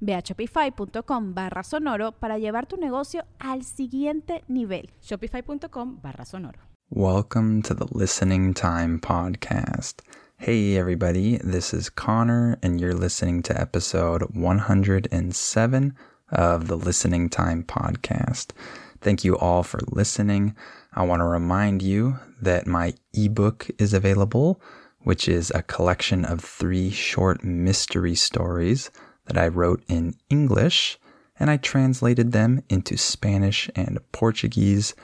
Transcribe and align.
Ve 0.00 0.14
a 0.14 0.22
shopify.com 0.22 1.34
barra 1.34 1.62
sonoro 1.62 2.12
para 2.12 2.38
llevar 2.38 2.66
tu 2.66 2.76
negocio 2.76 3.22
al 3.38 3.64
siguiente 3.64 4.42
nivel. 4.48 4.90
Shopify.com 5.02 6.00
barra 6.02 6.24
sonoro. 6.24 6.58
Welcome 6.90 7.62
to 7.62 7.74
the 7.74 7.86
Listening 7.92 8.54
Time 8.54 8.98
Podcast. 8.98 10.00
Hey, 10.38 10.76
everybody, 10.78 11.36
this 11.38 11.74
is 11.74 11.90
Connor, 11.90 12.58
and 12.62 12.80
you're 12.80 12.94
listening 12.94 13.42
to 13.42 13.60
episode 13.60 14.22
107 14.34 15.94
of 16.30 16.68
the 16.68 16.76
Listening 16.76 17.28
Time 17.28 17.62
Podcast. 17.64 18.52
Thank 19.00 19.24
you 19.24 19.36
all 19.36 19.62
for 19.62 19.80
listening. 19.90 20.54
I 20.94 21.02
want 21.04 21.20
to 21.20 21.26
remind 21.26 21.82
you 21.82 22.18
that 22.40 22.66
my 22.66 22.94
ebook 23.12 23.68
is 23.78 23.92
available, 23.92 24.60
which 25.00 25.28
is 25.28 25.50
a 25.50 25.62
collection 25.62 26.24
of 26.24 26.40
three 26.40 26.90
short 26.90 27.44
mystery 27.44 28.14
stories 28.14 28.90
that 29.28 29.38
I 29.38 29.48
wrote 29.48 29.84
in 29.88 30.14
English 30.28 30.98
and 31.38 31.50
I 31.50 31.56
translated 31.56 32.32
them 32.32 32.62
into 32.68 32.96
Spanish 32.96 33.70
and 33.76 33.98
Portuguese. 34.12 34.94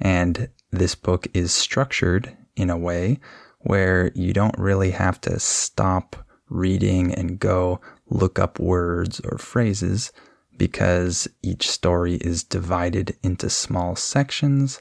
And 0.00 0.48
this 0.70 0.94
book 0.94 1.26
is 1.34 1.52
structured 1.52 2.34
in 2.56 2.70
a 2.70 2.78
way 2.78 3.20
where 3.60 4.10
you 4.14 4.32
don't 4.32 4.58
really 4.58 4.90
have 4.92 5.20
to 5.22 5.38
stop 5.38 6.16
reading 6.48 7.14
and 7.14 7.38
go 7.38 7.80
look 8.08 8.38
up 8.38 8.58
words 8.58 9.20
or 9.20 9.38
phrases 9.38 10.12
because 10.56 11.28
each 11.42 11.70
story 11.70 12.14
is 12.16 12.44
divided 12.44 13.16
into 13.22 13.48
small 13.48 13.96
sections. 13.96 14.80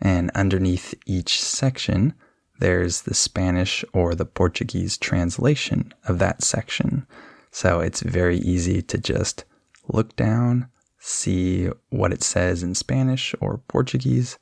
And 0.00 0.30
underneath 0.34 0.94
each 1.06 1.40
section, 1.40 2.14
there's 2.58 3.02
the 3.02 3.14
Spanish 3.14 3.84
or 3.92 4.14
the 4.14 4.24
Portuguese 4.24 4.96
translation 4.96 5.92
of 6.06 6.18
that 6.18 6.42
section. 6.42 7.06
So 7.52 7.80
it's 7.80 8.00
very 8.00 8.38
easy 8.38 8.80
to 8.82 8.98
just 8.98 9.44
look 9.86 10.16
down, 10.16 10.68
see 10.98 11.68
what 11.90 12.12
it 12.12 12.22
says 12.22 12.62
in 12.62 12.74
Spanish 12.74 13.34
or 13.40 13.58
Portuguese, 13.68 14.38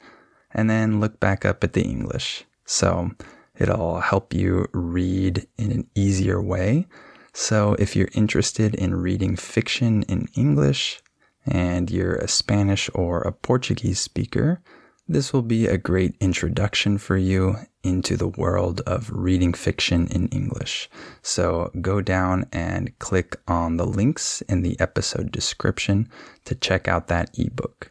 and 0.52 0.70
then 0.70 1.00
look 1.00 1.18
back 1.20 1.44
up 1.44 1.62
at 1.64 1.72
the 1.72 1.82
English. 1.82 2.44
So 2.64 3.10
it'll 3.58 4.00
help 4.00 4.32
you 4.32 4.68
read 4.72 5.46
in 5.58 5.72
an 5.72 5.90
easier 5.94 6.40
way. 6.40 6.86
So 7.32 7.74
if 7.78 7.96
you're 7.96 8.08
interested 8.14 8.74
in 8.76 8.94
reading 8.94 9.36
fiction 9.36 10.02
in 10.04 10.28
English 10.36 11.00
and 11.46 11.90
you're 11.90 12.16
a 12.16 12.28
Spanish 12.28 12.88
or 12.94 13.22
a 13.22 13.32
Portuguese 13.32 14.00
speaker, 14.00 14.62
this 15.10 15.32
will 15.32 15.42
be 15.42 15.66
a 15.66 15.76
great 15.76 16.14
introduction 16.20 16.96
for 16.96 17.16
you 17.16 17.56
into 17.82 18.16
the 18.16 18.28
world 18.28 18.80
of 18.82 19.10
reading 19.12 19.52
fiction 19.52 20.06
in 20.06 20.28
English. 20.28 20.88
So 21.20 21.72
go 21.80 22.00
down 22.00 22.46
and 22.52 22.96
click 23.00 23.36
on 23.48 23.76
the 23.76 23.86
links 23.86 24.40
in 24.42 24.62
the 24.62 24.78
episode 24.78 25.32
description 25.32 26.08
to 26.44 26.54
check 26.54 26.86
out 26.86 27.08
that 27.08 27.36
ebook. 27.36 27.90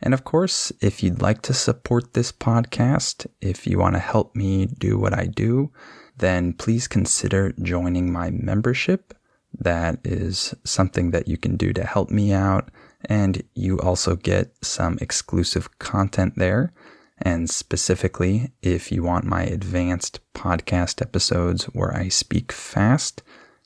And 0.00 0.14
of 0.14 0.22
course, 0.22 0.72
if 0.80 1.02
you'd 1.02 1.20
like 1.20 1.42
to 1.42 1.54
support 1.54 2.14
this 2.14 2.30
podcast, 2.30 3.26
if 3.40 3.66
you 3.66 3.78
want 3.78 3.96
to 3.96 4.00
help 4.00 4.36
me 4.36 4.66
do 4.66 4.96
what 4.96 5.12
I 5.12 5.26
do, 5.26 5.72
then 6.18 6.52
please 6.52 6.86
consider 6.86 7.52
joining 7.60 8.12
my 8.12 8.30
membership. 8.30 9.12
That 9.58 9.98
is 10.04 10.54
something 10.62 11.10
that 11.10 11.26
you 11.26 11.36
can 11.36 11.56
do 11.56 11.72
to 11.72 11.84
help 11.84 12.10
me 12.10 12.32
out 12.32 12.70
and 13.08 13.42
you 13.54 13.78
also 13.78 14.16
get 14.16 14.54
some 14.62 14.98
exclusive 15.00 15.78
content 15.78 16.34
there. 16.36 16.72
And 17.18 17.50
specifically, 17.50 18.52
if 18.62 18.90
you 18.90 19.02
want 19.02 19.24
my 19.24 19.42
advanced 19.42 20.20
podcast 20.34 21.02
episodes 21.02 21.64
where 21.64 21.94
I 21.94 22.08
speak 22.08 22.50
fast, 22.50 23.22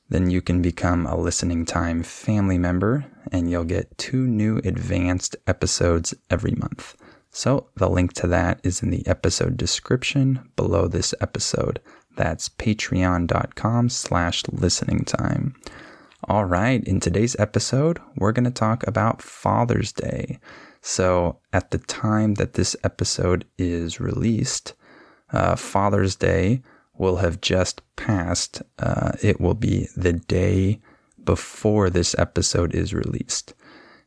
then 0.09 0.29
you 0.29 0.41
can 0.41 0.61
become 0.61 1.05
a 1.05 1.17
listening 1.17 1.65
time 1.65 2.03
family 2.03 2.57
member 2.57 3.05
and 3.31 3.49
you'll 3.49 3.63
get 3.63 3.97
two 3.97 4.27
new 4.27 4.57
advanced 4.63 5.35
episodes 5.47 6.13
every 6.29 6.51
month. 6.51 6.95
So 7.31 7.69
the 7.75 7.89
link 7.89 8.13
to 8.13 8.27
that 8.27 8.59
is 8.63 8.81
in 8.81 8.91
the 8.91 9.05
episode 9.07 9.57
description 9.57 10.49
below 10.55 10.87
this 10.87 11.13
episode. 11.19 11.81
That's 12.15 12.47
patreon.com 12.47 13.89
slash 13.89 14.43
listening 14.49 15.03
time. 15.03 15.55
All 16.27 16.45
right, 16.45 16.83
in 16.83 16.99
today's 16.99 17.35
episode, 17.37 17.99
we're 18.15 18.31
going 18.31 18.45
to 18.45 18.49
talk 18.51 18.87
about 18.87 19.21
Father's 19.21 19.91
Day. 19.91 20.39
So, 20.81 21.37
at 21.53 21.69
the 21.69 21.77
time 21.77 22.33
that 22.35 22.55
this 22.55 22.75
episode 22.83 23.45
is 23.59 23.99
released, 23.99 24.73
uh, 25.31 25.55
Father's 25.55 26.15
Day 26.15 26.63
will 26.97 27.17
have 27.17 27.41
just 27.41 27.83
passed. 27.95 28.63
Uh, 28.79 29.11
it 29.21 29.39
will 29.39 29.53
be 29.53 29.87
the 29.95 30.13
day 30.13 30.81
before 31.23 31.91
this 31.91 32.15
episode 32.17 32.73
is 32.73 32.91
released. 32.91 33.53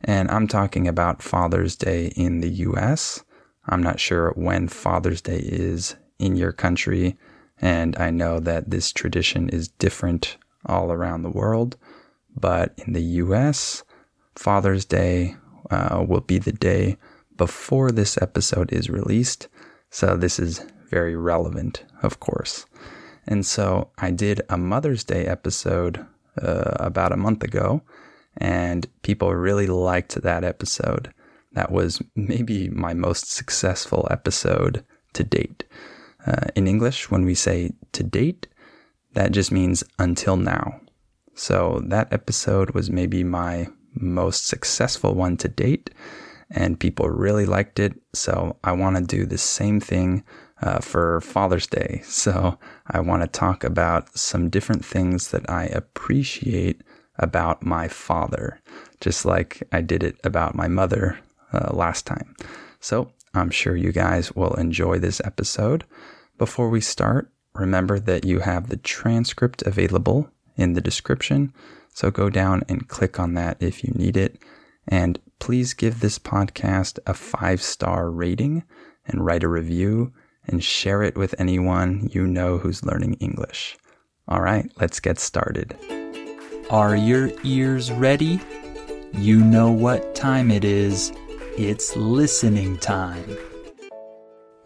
And 0.00 0.28
I'm 0.28 0.48
talking 0.48 0.88
about 0.88 1.22
Father's 1.22 1.76
Day 1.76 2.06
in 2.16 2.40
the 2.40 2.50
US. 2.50 3.22
I'm 3.66 3.82
not 3.82 4.00
sure 4.00 4.32
when 4.34 4.66
Father's 4.66 5.20
Day 5.20 5.38
is 5.38 5.94
in 6.18 6.34
your 6.34 6.50
country. 6.50 7.16
And 7.60 7.96
I 7.96 8.10
know 8.10 8.40
that 8.40 8.70
this 8.70 8.90
tradition 8.90 9.48
is 9.50 9.68
different 9.68 10.36
all 10.66 10.90
around 10.90 11.22
the 11.22 11.30
world. 11.30 11.76
But 12.41 12.75
in 12.87 12.93
the 12.93 13.03
US, 13.25 13.82
Father's 14.34 14.84
Day 14.84 15.37
uh, 15.71 16.04
will 16.06 16.21
be 16.21 16.38
the 16.38 16.53
day 16.53 16.97
before 17.37 17.91
this 17.91 18.19
episode 18.21 18.72
is 18.72 18.91
released. 18.91 19.49
So 19.91 20.16
this 20.16 20.38
is 20.38 20.65
very 20.91 21.16
relevant, 21.16 21.84
of 22.03 22.21
course. 22.21 22.66
And 23.26 23.44
so 23.44 23.91
I 23.99 24.10
did 24.10 24.43
a 24.49 24.56
Mother's 24.56 25.04
Day 25.04 25.26
episode 25.26 26.04
uh, 26.41 26.76
about 26.78 27.12
a 27.12 27.16
month 27.16 27.43
ago, 27.43 27.82
and 28.37 28.87
people 29.03 29.34
really 29.34 29.66
liked 29.66 30.15
that 30.22 30.44
episode. 30.44 31.12
That 31.53 31.70
was 31.70 32.00
maybe 32.15 32.69
my 32.69 32.94
most 32.94 33.31
successful 33.31 34.06
episode 34.10 34.84
to 35.15 35.25
date. 35.25 35.65
Uh, 36.26 36.47
in 36.55 36.66
English, 36.66 37.10
when 37.10 37.25
we 37.25 37.34
say 37.34 37.72
to 37.93 38.03
date, 38.03 38.47
that 39.15 39.32
just 39.32 39.50
means 39.50 39.84
until 39.99 40.37
now. 40.37 40.81
So 41.38 41.81
that 41.87 42.12
episode 42.12 42.72
was 42.72 42.91
maybe 42.91 43.22
my 43.22 43.69
most 43.94 44.49
successful 44.49 45.15
one 45.15 45.37
to 45.37 45.47
date, 45.47 45.88
and 46.50 46.81
people 46.81 47.09
really 47.09 47.47
liked 47.47 47.78
it. 47.78 47.94
So 48.12 48.56
I 48.65 48.72
want 48.72 48.97
to 48.97 49.03
do 49.04 49.25
the 49.25 49.38
same 49.38 49.78
thing 49.78 50.25
uh, 50.60 50.81
for 50.81 51.21
Father's 51.21 51.69
Day. 51.69 52.03
So 52.08 52.58
I 52.88 52.99
want 52.99 53.23
to 53.23 53.29
talk 53.29 53.62
about 53.62 54.19
some 54.19 54.50
different 54.50 54.85
things 54.85 55.31
that 55.31 55.49
I 55.49 55.67
appreciate 55.67 56.82
about 57.20 57.64
my 57.64 57.87
father, 57.87 58.61
just 59.00 59.25
like 59.25 59.62
I 59.70 59.81
did 59.81 60.02
it 60.02 60.17
about 60.25 60.56
my 60.56 60.67
mother 60.67 61.20
uh, 61.52 61.73
last 61.73 62.05
time. 62.05 62.34
So 62.81 63.12
I'm 63.32 63.50
sure 63.50 63.76
you 63.76 63.93
guys 63.93 64.34
will 64.34 64.55
enjoy 64.55 64.99
this 64.99 65.20
episode. 65.25 65.84
Before 66.37 66.69
we 66.69 66.81
start, 66.81 67.31
remember 67.55 68.00
that 68.00 68.25
you 68.25 68.41
have 68.41 68.69
the 68.69 68.76
transcript 68.76 69.62
available 69.62 70.32
in 70.58 70.75
the 70.75 70.81
description. 70.82 71.52
So 71.94 72.10
go 72.10 72.28
down 72.28 72.62
and 72.69 72.88
click 72.88 73.19
on 73.19 73.34
that 73.34 73.56
if 73.60 73.82
you 73.82 73.93
need 73.94 74.16
it. 74.16 74.38
And 74.87 75.19
please 75.38 75.75
give 75.75 76.00
this 76.00 76.19
podcast 76.19 76.99
a 77.06 77.14
five 77.14 77.62
star 77.62 78.10
rating 78.10 78.64
and 79.06 79.25
write 79.25 79.44
a 79.44 79.49
review 79.49 80.12
and 80.46 80.62
share 80.62 81.02
it 81.02 81.16
with 81.16 81.34
anyone 81.38 82.08
you 82.12 82.26
know 82.26 82.58
who's 82.58 82.84
learning 82.84 83.14
English. 83.14 83.76
All 84.26 84.40
right, 84.40 84.70
let's 84.81 85.00
get 85.00 85.19
started. 85.19 85.76
Are 86.70 86.96
your 86.96 87.31
ears 87.44 87.90
ready? 87.90 88.40
You 89.12 89.43
know 89.43 89.70
what 89.70 90.14
time 90.14 90.50
it 90.50 90.64
is. 90.64 91.12
It's 91.56 91.96
listening 91.96 92.76
time. 92.78 93.37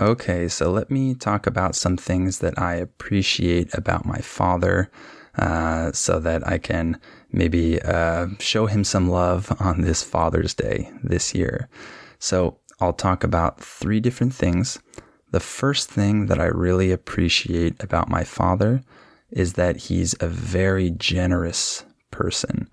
Okay, 0.00 0.49
so 0.49 0.73
let 0.73 0.91
me 0.91 1.15
talk 1.15 1.47
about 1.47 1.77
some 1.77 1.97
things 1.97 2.41
that 2.41 2.59
I 2.59 2.75
appreciate 2.75 3.73
about 3.73 4.05
my 4.05 4.19
father 4.19 4.91
uh, 5.38 5.93
so 5.93 6.20
that 6.20 6.46
I 6.46 6.58
can 6.58 7.00
maybe 7.31 7.81
uh, 7.82 8.29
show 8.38 8.67
him 8.67 8.84
some 8.84 9.08
love 9.08 9.55
on 9.61 9.81
this 9.81 10.02
Father's 10.02 10.55
Day 10.55 10.90
this 11.02 11.34
year. 11.34 11.69
So 12.19 12.58
I'll 12.81 12.93
talk 12.93 13.25
about 13.25 13.61
three 13.61 14.00
different 14.00 14.34
things. 14.34 14.79
The 15.31 15.40
first 15.40 15.90
thing 15.90 16.26
that 16.26 16.40
I 16.40 16.46
really 16.46 16.93
appreciate 16.93 17.82
about 17.82 18.08
my 18.08 18.25
father 18.25 18.82
is 19.31 19.55
that 19.55 19.76
he's 19.76 20.14
a 20.20 20.29
very 20.29 20.90
generous 20.90 21.84
person. 22.11 22.69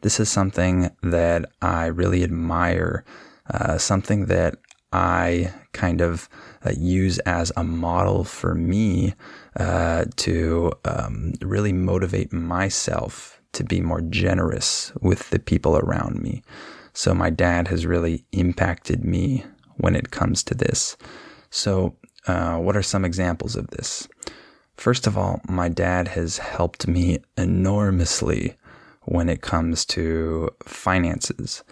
This 0.00 0.18
is 0.18 0.30
something 0.30 0.90
that 1.02 1.50
I 1.60 1.86
really 1.86 2.24
admire, 2.24 3.04
uh, 3.52 3.78
something 3.78 4.26
that 4.26 4.56
I 4.92 5.52
kind 5.72 6.00
of 6.00 6.28
uh, 6.64 6.70
use 6.76 7.18
as 7.20 7.52
a 7.56 7.64
model 7.64 8.24
for 8.24 8.54
me 8.54 9.14
uh, 9.58 10.04
to 10.16 10.72
um, 10.84 11.32
really 11.40 11.72
motivate 11.72 12.32
myself 12.32 13.40
to 13.52 13.64
be 13.64 13.80
more 13.80 14.00
generous 14.00 14.92
with 15.00 15.30
the 15.30 15.38
people 15.38 15.76
around 15.76 16.22
me. 16.22 16.42
So, 16.92 17.14
my 17.14 17.30
dad 17.30 17.68
has 17.68 17.86
really 17.86 18.24
impacted 18.32 19.04
me 19.04 19.44
when 19.76 19.96
it 19.96 20.10
comes 20.10 20.42
to 20.44 20.54
this. 20.54 20.96
So, 21.50 21.96
uh, 22.26 22.58
what 22.58 22.76
are 22.76 22.82
some 22.82 23.04
examples 23.04 23.56
of 23.56 23.68
this? 23.68 24.08
First 24.76 25.06
of 25.06 25.18
all, 25.18 25.40
my 25.48 25.68
dad 25.68 26.08
has 26.08 26.38
helped 26.38 26.86
me 26.86 27.18
enormously 27.36 28.56
when 29.02 29.28
it 29.28 29.40
comes 29.40 29.84
to 29.86 30.50
finances. 30.62 31.64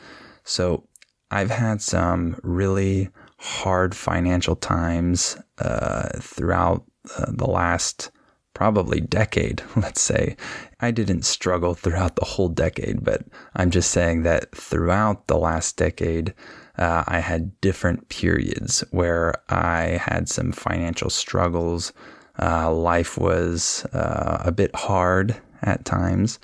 So, 0.45 0.89
I've 1.31 1.51
had 1.51 1.83
some 1.83 2.39
really 2.43 3.11
hard 3.39 3.95
financial 3.95 4.57
times 4.57 5.37
uh, 5.59 6.09
throughout 6.21 6.85
uh, 7.19 7.27
the 7.29 7.47
last 7.47 8.11
probably 8.57 9.01
decade, 9.01 9.63
let's 9.77 10.01
say. 10.01 10.35
I 10.81 10.91
didn't 10.91 11.25
struggle 11.25 11.75
throughout 11.75 12.17
the 12.17 12.25
whole 12.25 12.49
decade, 12.49 13.05
but 13.05 13.23
I'm 13.55 13.71
just 13.71 13.91
saying 13.91 14.23
that 14.23 14.55
throughout 14.57 15.27
the 15.27 15.37
last 15.37 15.77
decade, 15.77 16.33
uh, 16.79 17.05
I 17.07 17.21
had 17.21 17.61
different 17.61 18.09
periods 18.09 18.83
where 18.91 19.35
I 19.51 20.01
had 20.03 20.29
some 20.29 20.53
financial 20.53 21.11
struggles. 21.11 21.93
Uh, 22.41 22.73
life 22.73 23.19
was 23.19 23.85
uh, 23.93 24.43
a 24.45 24.53
bit 24.53 24.75
hard 24.75 25.37
at 25.63 25.85
times, 25.85 26.39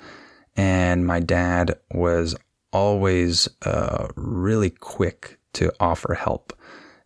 and 0.55 1.05
my 1.05 1.19
dad 1.19 1.79
was 1.91 2.35
always 2.71 3.47
uh, 3.63 4.07
really 4.15 4.69
quick 4.69 5.39
to 5.53 5.71
offer 5.79 6.13
help. 6.13 6.53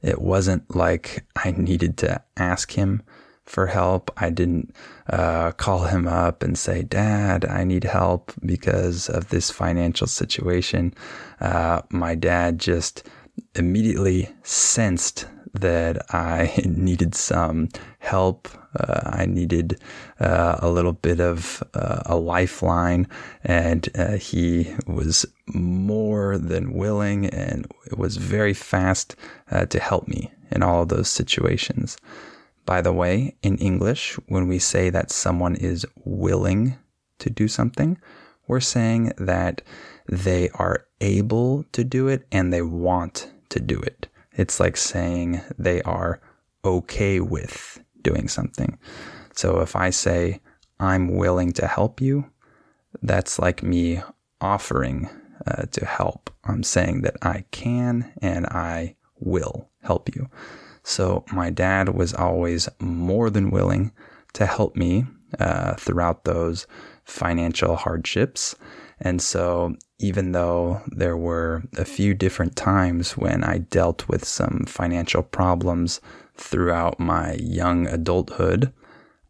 It 0.02 0.22
wasn't 0.22 0.76
like 0.76 1.26
I 1.36 1.52
needed 1.52 1.98
to 2.00 2.22
ask 2.38 2.72
him 2.72 3.04
for 3.48 3.68
help. 3.68 4.12
I 4.18 4.30
didn't 4.30 4.76
uh, 5.10 5.52
call 5.54 5.86
him 5.86 6.08
up 6.08 6.44
and 6.44 6.58
say, 6.58 6.84
Dad, 6.84 7.46
I 7.46 7.64
need 7.64 7.86
help 7.86 8.34
because 8.46 9.10
of 9.10 9.30
this 9.30 9.50
financial 9.50 10.08
situation. 10.08 10.94
Uh, 11.40 11.82
my 11.90 12.14
dad 12.14 12.60
just 12.60 13.08
immediately 13.56 14.30
sensed 14.44 15.26
that 15.54 16.14
I 16.14 16.62
needed 16.66 17.16
some 17.16 17.70
help. 18.00 18.50
Uh, 18.78 19.02
I 19.06 19.26
needed 19.26 19.80
uh, 20.20 20.58
a 20.60 20.70
little 20.70 20.94
bit 20.94 21.20
of 21.20 21.64
uh, 21.74 22.04
a 22.06 22.16
lifeline, 22.18 23.08
and 23.44 23.88
uh, 23.96 24.18
he 24.18 24.76
was 24.86 25.26
more 25.48 26.38
than 26.38 26.74
willing 26.74 27.28
and 27.28 27.66
was 27.96 28.18
very 28.18 28.54
fast 28.54 29.16
to 29.70 29.80
help 29.80 30.08
me 30.08 30.32
in 30.52 30.62
all 30.62 30.84
of 30.84 30.90
those 30.90 31.08
situations. 31.08 31.98
By 32.68 32.82
the 32.82 32.92
way, 32.92 33.38
in 33.42 33.58
English, 33.60 34.20
when 34.28 34.50
we 34.50 34.60
say 34.60 34.90
that 34.90 35.10
someone 35.10 35.56
is 35.56 35.86
willing 36.04 36.76
to 37.20 37.30
do 37.30 37.48
something, 37.48 37.98
we're 38.46 38.60
saying 38.60 39.14
that 39.18 39.62
they 40.06 40.50
are 40.50 40.86
able 41.00 41.64
to 41.72 41.86
do 41.86 42.10
it 42.10 42.28
and 42.30 42.52
they 42.52 42.62
want 42.62 43.32
to 43.50 43.62
do 43.62 43.80
it. 43.80 44.10
It's 44.34 44.60
like 44.60 44.76
saying 44.76 45.42
they 45.58 45.82
are 45.84 46.20
okay 46.66 47.22
with 47.22 47.80
doing 48.02 48.28
something. 48.28 48.78
So 49.34 49.62
if 49.62 49.74
I 49.78 49.90
say, 49.90 50.42
I'm 50.78 51.16
willing 51.16 51.54
to 51.54 51.68
help 51.68 52.02
you, 52.02 52.30
that's 53.02 53.40
like 53.40 53.64
me 53.64 54.02
offering 54.42 55.10
uh, 55.48 55.64
to 55.72 55.86
help. 55.86 56.30
I'm 56.44 56.64
saying 56.64 57.04
that 57.04 57.16
I 57.22 57.46
can 57.52 58.12
and 58.22 58.46
I 58.46 58.98
will 59.20 59.70
help 59.84 60.14
you. 60.14 60.30
So 60.88 61.26
my 61.34 61.50
dad 61.50 61.90
was 61.90 62.14
always 62.14 62.70
more 62.80 63.30
than 63.30 63.52
willing 63.52 63.92
to 64.32 64.46
help 64.46 64.78
me 64.78 65.06
uh, 65.38 65.74
throughout 65.74 66.24
those 66.24 66.66
financial 67.04 67.76
hardships. 67.76 68.56
And 69.02 69.22
so 69.22 69.76
even 70.00 70.32
though 70.32 70.82
there 70.88 71.18
were 71.18 71.64
a 71.78 71.84
few 71.84 72.14
different 72.14 72.56
times 72.56 73.18
when 73.18 73.44
I 73.44 73.58
dealt 73.58 74.08
with 74.08 74.24
some 74.24 74.64
financial 74.66 75.24
problems 75.24 76.00
throughout 76.36 77.02
my 77.02 77.34
young 77.34 77.88
adulthood, 77.88 78.72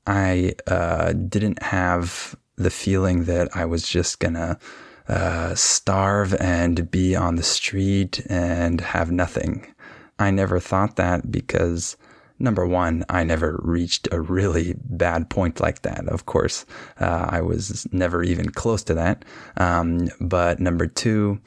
I 0.05 0.53
uh, 0.67 1.13
didn't 1.13 1.63
have 1.63 2.35
the 2.57 2.69
feeling 2.69 3.23
that 3.23 3.49
I 3.55 3.65
was 3.65 3.89
just 3.89 4.19
gonna 4.19 4.59
uh, 5.07 5.55
starve 5.55 6.35
and 6.35 6.91
be 6.91 7.15
on 7.15 7.35
the 7.35 7.43
street 7.43 8.23
and 8.29 8.79
have 8.79 9.11
nothing. 9.11 9.73
I 10.19 10.31
never 10.31 10.59
thought 10.59 10.95
that 10.95 11.31
because 11.31 11.97
number 12.39 12.65
one, 12.65 13.03
I 13.09 13.23
never 13.23 13.59
reached 13.63 14.07
a 14.11 14.21
really 14.21 14.75
bad 14.85 15.29
point 15.29 15.59
like 15.59 15.81
that. 15.81 16.07
Of 16.07 16.25
course, 16.25 16.65
uh, 16.99 17.27
I 17.29 17.41
was 17.41 17.87
never 17.91 18.23
even 18.23 18.49
close 18.49 18.83
to 18.83 18.93
that. 18.95 19.25
Um, 19.57 20.09
but 20.19 20.59
number 20.59 20.87
two, 20.87 21.39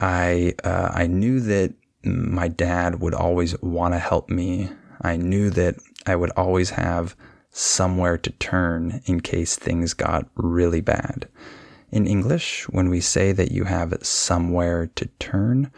I 0.00 0.54
uh, 0.64 0.90
I 0.92 1.06
knew 1.06 1.40
that 1.40 1.74
my 2.04 2.48
dad 2.48 3.00
would 3.00 3.14
always 3.14 3.60
want 3.62 3.94
to 3.94 3.98
help 3.98 4.28
me. 4.28 4.70
I 5.00 5.16
knew 5.16 5.50
that 5.50 5.76
I 6.06 6.16
would 6.16 6.30
always 6.36 6.70
have 6.70 7.16
somewhere 7.50 8.18
to 8.18 8.30
turn 8.32 9.00
in 9.06 9.20
case 9.20 9.56
things 9.56 9.94
got 9.94 10.26
really 10.34 10.80
bad. 10.80 11.28
In 11.90 12.06
English, 12.06 12.64
when 12.70 12.90
we 12.90 13.00
say 13.00 13.32
that 13.32 13.52
you 13.52 13.64
have 13.64 13.96
somewhere 14.02 14.88
to 14.96 15.06
turn, 15.20 15.70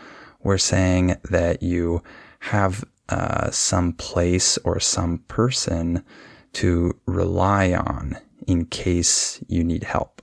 we're 0.43 0.59
saying 0.59 1.17
that 1.31 1.63
you 1.63 2.03
have 2.47 2.85
uh, 3.09 3.51
some 3.51 3.93
place 3.93 4.57
or 4.59 4.79
some 4.79 5.19
person 5.27 6.05
to 6.53 6.97
rely 7.07 7.73
on 7.73 8.17
in 8.47 8.65
case 8.67 9.43
you 9.49 9.65
need 9.65 9.83
help. 9.83 10.23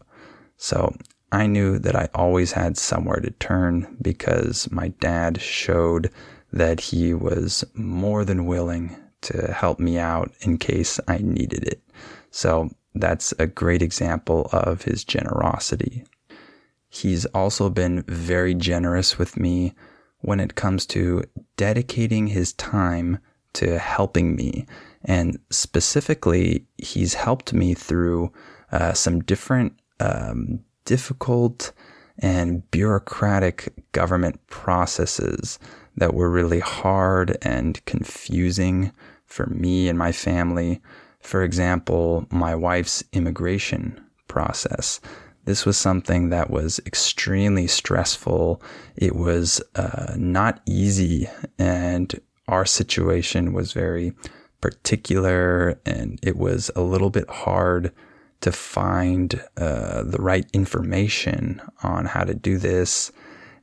So 0.55 0.95
I 1.33 1.47
knew 1.47 1.77
that 1.79 1.95
I 1.95 2.07
always 2.15 2.53
had 2.53 2.77
somewhere 2.77 3.19
to 3.19 3.31
turn 3.31 3.97
because 4.01 4.71
my 4.71 4.89
dad 4.99 5.41
showed 5.41 6.11
that 6.53 6.79
he 6.79 7.13
was 7.13 7.65
more 7.73 8.23
than 8.23 8.45
willing 8.45 8.95
to 9.21 9.51
help 9.51 9.79
me 9.79 9.97
out 9.97 10.31
in 10.41 10.57
case 10.57 11.01
I 11.07 11.17
needed 11.17 11.63
it. 11.65 11.81
So 12.31 12.69
that's 12.95 13.33
a 13.37 13.47
great 13.47 13.81
example 13.81 14.49
of 14.53 14.83
his 14.83 15.03
generosity. 15.03 16.05
He's 16.87 17.25
also 17.27 17.69
been 17.69 18.03
very 18.03 18.53
generous 18.53 19.17
with 19.17 19.35
me 19.35 19.73
when 20.23 20.39
it 20.39 20.55
comes 20.55 20.85
to 20.87 21.23
dedicating 21.57 22.27
his 22.27 22.53
time 22.53 23.19
to 23.53 23.77
helping 23.77 24.35
me. 24.35 24.65
And 25.05 25.37
specifically, 25.51 26.65
he's 26.77 27.13
helped 27.13 27.53
me 27.53 27.73
through 27.73 28.31
uh, 28.71 28.93
some 28.93 29.21
different 29.21 29.73
um, 29.99 30.59
difficult 30.85 31.71
and 32.19 32.69
bureaucratic 32.71 33.73
government 33.91 34.45
processes 34.47 35.59
that 35.95 36.13
were 36.13 36.29
really 36.29 36.59
hard 36.59 37.37
and 37.41 37.83
confusing 37.85 38.91
for 39.25 39.45
me 39.47 39.89
and 39.89 39.97
my 39.99 40.11
family. 40.11 40.81
For 41.19 41.43
example, 41.43 42.27
my 42.31 42.55
wife's 42.55 43.03
immigration 43.13 43.99
process. 44.27 44.99
This 45.45 45.65
was 45.65 45.77
something 45.77 46.29
that 46.29 46.49
was 46.49 46.79
extremely 46.85 47.67
stressful. 47.67 48.61
It 48.95 49.15
was 49.15 49.61
uh, 49.75 50.13
not 50.15 50.61
easy, 50.65 51.27
and 51.59 52.19
our 52.47 52.65
situation 52.65 53.53
was 53.53 53.73
very 53.73 54.13
particular, 54.61 55.77
and 55.85 56.19
it 56.23 56.37
was 56.37 56.71
a 56.75 56.81
little 56.81 57.09
bit 57.09 57.29
hard 57.29 57.91
to 58.41 58.51
find 58.51 59.41
uh, 59.57 60.03
the 60.03 60.21
right 60.21 60.45
information 60.53 61.61
on 61.81 62.05
how 62.05 62.23
to 62.23 62.33
do 62.33 62.57
this. 62.57 63.11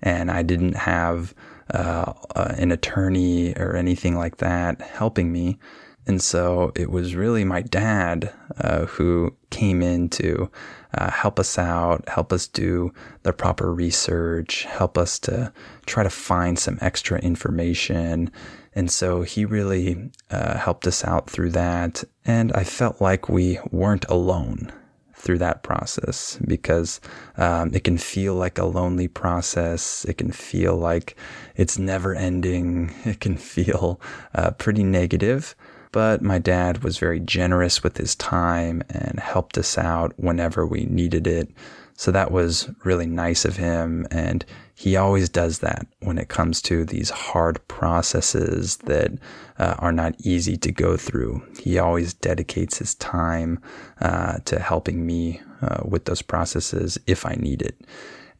And 0.02 0.30
I 0.30 0.42
didn't 0.42 0.76
have 0.76 1.34
uh, 1.72 2.12
uh 2.34 2.54
an 2.58 2.72
attorney 2.72 3.54
or 3.56 3.76
anything 3.76 4.16
like 4.16 4.38
that 4.38 4.80
helping 4.80 5.32
me. 5.32 5.58
And 6.06 6.20
so 6.22 6.72
it 6.74 6.90
was 6.90 7.14
really 7.14 7.44
my 7.44 7.62
dad 7.62 8.32
uh, 8.58 8.86
who 8.86 9.36
came 9.50 9.82
in 9.82 10.08
to 10.10 10.50
uh, 10.94 11.10
help 11.10 11.38
us 11.38 11.58
out, 11.58 12.08
help 12.08 12.32
us 12.32 12.46
do 12.46 12.92
the 13.22 13.32
proper 13.32 13.72
research, 13.72 14.64
help 14.64 14.98
us 14.98 15.18
to 15.20 15.52
try 15.86 16.02
to 16.02 16.10
find 16.10 16.58
some 16.58 16.78
extra 16.80 17.18
information. 17.20 18.30
And 18.74 18.90
so 18.90 19.22
he 19.22 19.44
really 19.44 20.10
uh, 20.30 20.56
helped 20.56 20.86
us 20.86 21.04
out 21.04 21.28
through 21.28 21.50
that. 21.50 22.02
And 22.24 22.52
I 22.52 22.64
felt 22.64 23.00
like 23.00 23.28
we 23.28 23.58
weren't 23.70 24.06
alone 24.08 24.72
through 25.14 25.38
that 25.38 25.62
process 25.62 26.38
because 26.46 27.00
um, 27.36 27.70
it 27.74 27.84
can 27.84 27.98
feel 27.98 28.34
like 28.34 28.58
a 28.58 28.64
lonely 28.64 29.06
process. 29.06 30.04
It 30.06 30.14
can 30.14 30.32
feel 30.32 30.76
like 30.76 31.16
it's 31.56 31.78
never 31.78 32.14
ending. 32.14 32.94
It 33.04 33.20
can 33.20 33.36
feel 33.36 34.00
uh, 34.34 34.52
pretty 34.52 34.82
negative. 34.82 35.54
But 35.92 36.22
my 36.22 36.38
dad 36.38 36.84
was 36.84 36.98
very 36.98 37.20
generous 37.20 37.82
with 37.82 37.96
his 37.96 38.14
time 38.14 38.82
and 38.88 39.18
helped 39.18 39.58
us 39.58 39.76
out 39.76 40.12
whenever 40.16 40.66
we 40.66 40.84
needed 40.86 41.26
it. 41.26 41.50
So 41.94 42.10
that 42.12 42.30
was 42.30 42.70
really 42.84 43.06
nice 43.06 43.44
of 43.44 43.56
him. 43.56 44.06
And 44.10 44.44
he 44.74 44.96
always 44.96 45.28
does 45.28 45.58
that 45.58 45.86
when 45.98 46.16
it 46.16 46.28
comes 46.28 46.62
to 46.62 46.84
these 46.84 47.10
hard 47.10 47.66
processes 47.68 48.78
that 48.78 49.12
uh, 49.58 49.74
are 49.78 49.92
not 49.92 50.14
easy 50.24 50.56
to 50.56 50.72
go 50.72 50.96
through. 50.96 51.42
He 51.58 51.78
always 51.78 52.14
dedicates 52.14 52.78
his 52.78 52.94
time 52.94 53.60
uh, 54.00 54.38
to 54.46 54.58
helping 54.58 55.04
me 55.04 55.42
uh, 55.60 55.82
with 55.84 56.06
those 56.06 56.22
processes 56.22 56.98
if 57.06 57.26
I 57.26 57.34
need 57.34 57.60
it. 57.60 57.78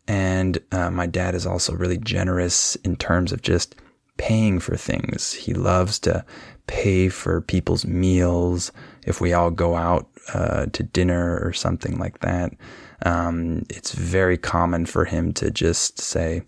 And 0.09 0.59
uh, 0.73 0.91
my 0.91 1.07
dad 1.07 1.35
is 1.35 1.47
also 1.47 1.75
really 1.75 1.99
generous 1.99 2.77
in 2.77 2.97
terms 2.97 3.33
of 3.33 3.43
just 3.43 3.75
paying 4.21 4.61
for 4.61 4.77
things. 4.77 5.33
He 5.33 5.55
loves 5.55 5.99
to 6.01 6.25
pay 6.67 7.09
for 7.09 7.41
people's 7.41 7.85
meals 7.87 8.71
if 9.07 9.21
we 9.21 9.33
all 9.33 9.51
go 9.51 9.75
out 9.75 10.09
uh, 10.35 10.67
to 10.67 10.83
dinner 10.83 11.41
or 11.43 11.53
something 11.53 11.99
like 11.99 12.21
that 12.21 12.53
um, 13.03 13.65
it's 13.69 13.93
very 13.93 14.37
common 14.37 14.87
for 14.87 15.05
him 15.05 15.33
to 15.35 15.51
just 15.51 16.01
say, 16.01 16.43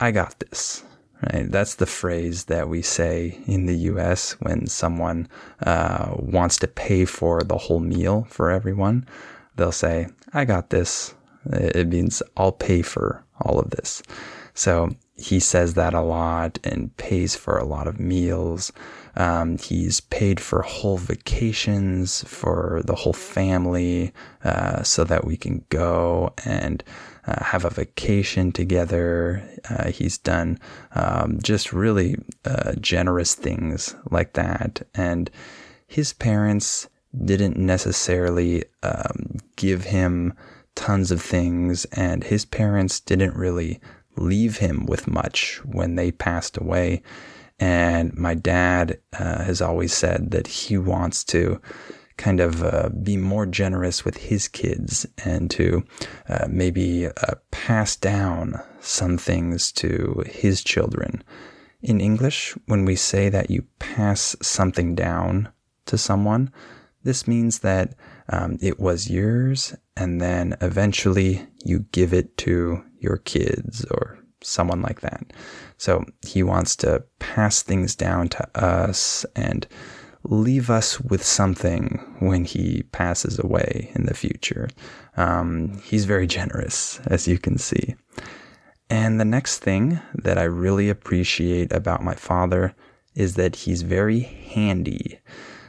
I 0.00 0.10
got 0.10 0.38
this. 0.40 0.84
Right? 1.32 1.50
That's 1.50 1.76
the 1.76 1.86
phrase 1.86 2.44
that 2.44 2.68
we 2.68 2.82
say 2.82 3.38
in 3.46 3.66
the 3.66 3.76
US 3.90 4.32
when 4.40 4.66
someone 4.66 5.28
uh, 5.64 6.14
wants 6.16 6.58
to 6.58 6.68
pay 6.68 7.04
for 7.04 7.42
the 7.42 7.56
whole 7.56 7.80
meal 7.80 8.26
for 8.30 8.50
everyone. 8.50 9.06
They'll 9.56 9.72
say, 9.72 10.08
I 10.32 10.44
got 10.44 10.70
this. 10.70 11.14
It 11.50 11.88
means 11.88 12.22
I'll 12.36 12.52
pay 12.52 12.82
for 12.82 13.24
all 13.40 13.58
of 13.58 13.70
this. 13.70 14.02
So 14.54 14.90
he 15.16 15.40
says 15.40 15.74
that 15.74 15.94
a 15.94 16.00
lot 16.00 16.58
and 16.62 16.94
pays 16.96 17.34
for 17.34 17.58
a 17.58 17.64
lot 17.64 17.86
of 17.86 17.98
meals. 17.98 18.72
Um, 19.16 19.56
he's 19.56 20.00
paid 20.00 20.40
for 20.40 20.60
whole 20.60 20.98
vacations 20.98 22.22
for 22.24 22.82
the 22.84 22.94
whole 22.94 23.14
family 23.14 24.12
uh, 24.44 24.82
so 24.82 25.04
that 25.04 25.24
we 25.24 25.38
can 25.38 25.64
go 25.70 26.34
and 26.44 26.84
uh, 27.26 27.42
have 27.42 27.64
a 27.64 27.70
vacation 27.70 28.52
together. 28.52 29.42
Uh, 29.70 29.90
he's 29.90 30.18
done 30.18 30.58
um, 30.94 31.38
just 31.42 31.72
really 31.72 32.16
uh, 32.44 32.74
generous 32.74 33.34
things 33.34 33.94
like 34.10 34.34
that. 34.34 34.86
And 34.94 35.30
his 35.86 36.12
parents 36.12 36.88
didn't 37.24 37.56
necessarily 37.56 38.64
um, 38.82 39.38
give 39.56 39.84
him 39.84 40.34
tons 40.74 41.10
of 41.10 41.22
things, 41.22 41.86
and 41.86 42.22
his 42.22 42.44
parents 42.44 43.00
didn't 43.00 43.34
really 43.34 43.80
leave 44.16 44.58
him 44.58 44.86
with 44.86 45.06
much 45.06 45.60
when 45.64 45.96
they 45.96 46.10
passed 46.10 46.56
away. 46.56 47.02
And 47.58 48.14
my 48.14 48.34
dad 48.34 49.00
uh, 49.18 49.44
has 49.44 49.62
always 49.62 49.92
said 49.94 50.30
that 50.30 50.46
he 50.46 50.76
wants 50.76 51.24
to 51.24 51.60
kind 52.16 52.40
of 52.40 52.62
uh, 52.62 52.88
be 53.02 53.16
more 53.16 53.46
generous 53.46 54.04
with 54.04 54.16
his 54.16 54.48
kids 54.48 55.06
and 55.24 55.50
to 55.50 55.84
uh, 56.28 56.46
maybe 56.48 57.06
uh, 57.06 57.34
pass 57.50 57.96
down 57.96 58.60
some 58.80 59.18
things 59.18 59.70
to 59.72 60.22
his 60.26 60.62
children. 60.62 61.22
In 61.82 62.00
English, 62.00 62.54
when 62.66 62.84
we 62.84 62.96
say 62.96 63.28
that 63.28 63.50
you 63.50 63.66
pass 63.78 64.34
something 64.40 64.94
down 64.94 65.50
to 65.86 65.98
someone, 65.98 66.50
this 67.04 67.28
means 67.28 67.60
that 67.60 67.94
um, 68.28 68.58
it 68.60 68.80
was 68.80 69.10
yours 69.10 69.76
and 69.96 70.20
then 70.20 70.56
eventually 70.60 71.46
you 71.64 71.80
give 71.92 72.12
it 72.12 72.36
to 72.38 72.82
your 72.98 73.18
kids 73.18 73.84
or 73.90 74.18
someone 74.42 74.82
like 74.82 75.00
that. 75.00 75.32
So 75.78 76.04
he 76.26 76.42
wants 76.42 76.76
to 76.76 77.04
pass 77.18 77.62
things 77.62 77.94
down 77.94 78.28
to 78.30 78.60
us 78.60 79.26
and 79.34 79.66
leave 80.22 80.70
us 80.70 81.00
with 81.00 81.22
something 81.22 82.16
when 82.18 82.44
he 82.44 82.82
passes 82.92 83.38
away 83.38 83.90
in 83.94 84.06
the 84.06 84.14
future. 84.14 84.68
Um, 85.16 85.80
he's 85.84 86.04
very 86.04 86.26
generous, 86.38 87.00
as 87.06 87.28
you 87.28 87.38
can 87.38 87.58
see. 87.58 87.94
And 88.88 89.18
the 89.18 89.24
next 89.24 89.58
thing 89.58 90.00
that 90.14 90.38
I 90.38 90.44
really 90.44 90.88
appreciate 90.88 91.72
about 91.72 92.04
my 92.04 92.14
father 92.14 92.74
is 93.14 93.34
that 93.34 93.56
he's 93.56 93.82
very 93.82 94.20
handy. 94.20 95.18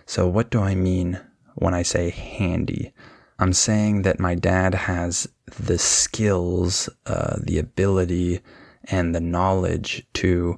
So, 0.06 0.28
what 0.28 0.52
do 0.52 0.62
I 0.62 0.76
mean 0.76 1.20
when 1.56 1.74
I 1.74 1.82
say 1.82 2.12
handy? 2.12 2.94
I'm 3.40 3.54
saying 3.54 4.04
that 4.04 4.20
my 4.20 4.36
dad 4.36 4.74
has 4.74 5.28
the 5.60 5.78
skills, 5.78 6.90
uh, 7.06 7.38
the 7.42 7.60
ability 7.60 8.42
and 8.86 9.14
the 9.14 9.20
knowledge 9.20 10.06
to 10.14 10.58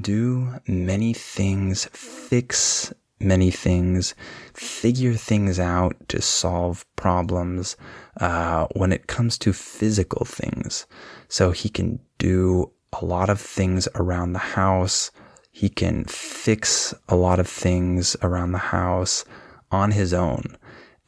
do 0.00 0.54
many 0.66 1.12
things, 1.12 1.86
fix 1.92 2.92
many 3.18 3.50
things, 3.50 4.14
figure 4.54 5.14
things 5.14 5.58
out 5.58 5.96
to 6.08 6.20
solve 6.20 6.84
problems 6.96 7.76
uh, 8.20 8.66
when 8.74 8.92
it 8.92 9.06
comes 9.06 9.38
to 9.38 9.52
physical 9.52 10.24
things. 10.24 10.86
So 11.28 11.50
he 11.52 11.68
can 11.68 12.00
do 12.18 12.70
a 12.92 13.04
lot 13.04 13.30
of 13.30 13.40
things 13.40 13.88
around 13.94 14.32
the 14.32 14.38
house. 14.38 15.10
He 15.50 15.68
can 15.68 16.04
fix 16.04 16.94
a 17.08 17.16
lot 17.16 17.38
of 17.38 17.48
things 17.48 18.16
around 18.22 18.52
the 18.52 18.58
house 18.58 19.24
on 19.70 19.92
his 19.92 20.12
own. 20.12 20.56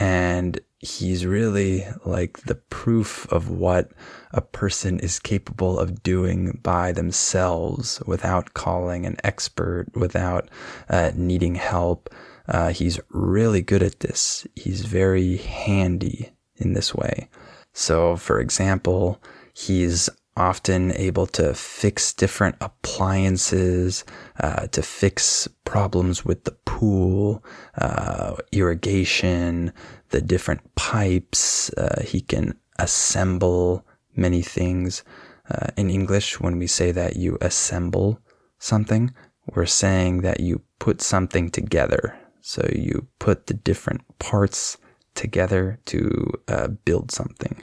And 0.00 0.60
he's 0.84 1.24
really 1.24 1.86
like 2.04 2.38
the 2.40 2.54
proof 2.54 3.26
of 3.32 3.48
what 3.48 3.90
a 4.32 4.40
person 4.40 5.00
is 5.00 5.18
capable 5.18 5.78
of 5.78 6.02
doing 6.02 6.60
by 6.62 6.92
themselves 6.92 8.02
without 8.06 8.54
calling 8.54 9.06
an 9.06 9.16
expert, 9.24 9.86
without 9.94 10.48
uh, 10.90 11.10
needing 11.14 11.54
help. 11.54 12.14
Uh, 12.46 12.68
he's 12.68 13.00
really 13.08 13.62
good 13.62 13.82
at 13.82 14.00
this. 14.00 14.46
He's 14.54 14.82
very 14.82 15.38
handy 15.38 16.32
in 16.56 16.74
this 16.74 16.94
way. 16.94 17.28
So, 17.72 18.16
for 18.16 18.38
example, 18.38 19.22
he's 19.54 20.10
often 20.36 20.92
able 20.96 21.26
to 21.26 21.54
fix 21.54 22.12
different 22.12 22.56
appliances, 22.60 24.04
uh, 24.40 24.66
to 24.68 24.82
fix 24.82 25.48
problems 25.64 26.24
with 26.24 26.44
the 26.44 26.56
pool, 26.64 27.44
uh, 27.78 28.34
irrigation, 28.52 29.72
the 30.14 30.22
different 30.22 30.62
pipes. 30.76 31.70
Uh, 31.74 32.00
he 32.02 32.20
can 32.20 32.54
assemble 32.78 33.84
many 34.14 34.42
things. 34.42 35.02
Uh, 35.50 35.66
in 35.76 35.90
English, 35.90 36.40
when 36.40 36.56
we 36.56 36.68
say 36.68 36.92
that 36.92 37.16
you 37.16 37.36
assemble 37.40 38.20
something, 38.58 39.12
we're 39.54 39.66
saying 39.66 40.22
that 40.22 40.38
you 40.38 40.62
put 40.78 41.02
something 41.02 41.50
together. 41.50 42.16
So 42.40 42.62
you 42.72 43.08
put 43.18 43.48
the 43.48 43.54
different 43.54 44.02
parts 44.20 44.78
together 45.16 45.80
to 45.86 46.32
uh, 46.46 46.68
build 46.68 47.10
something. 47.10 47.62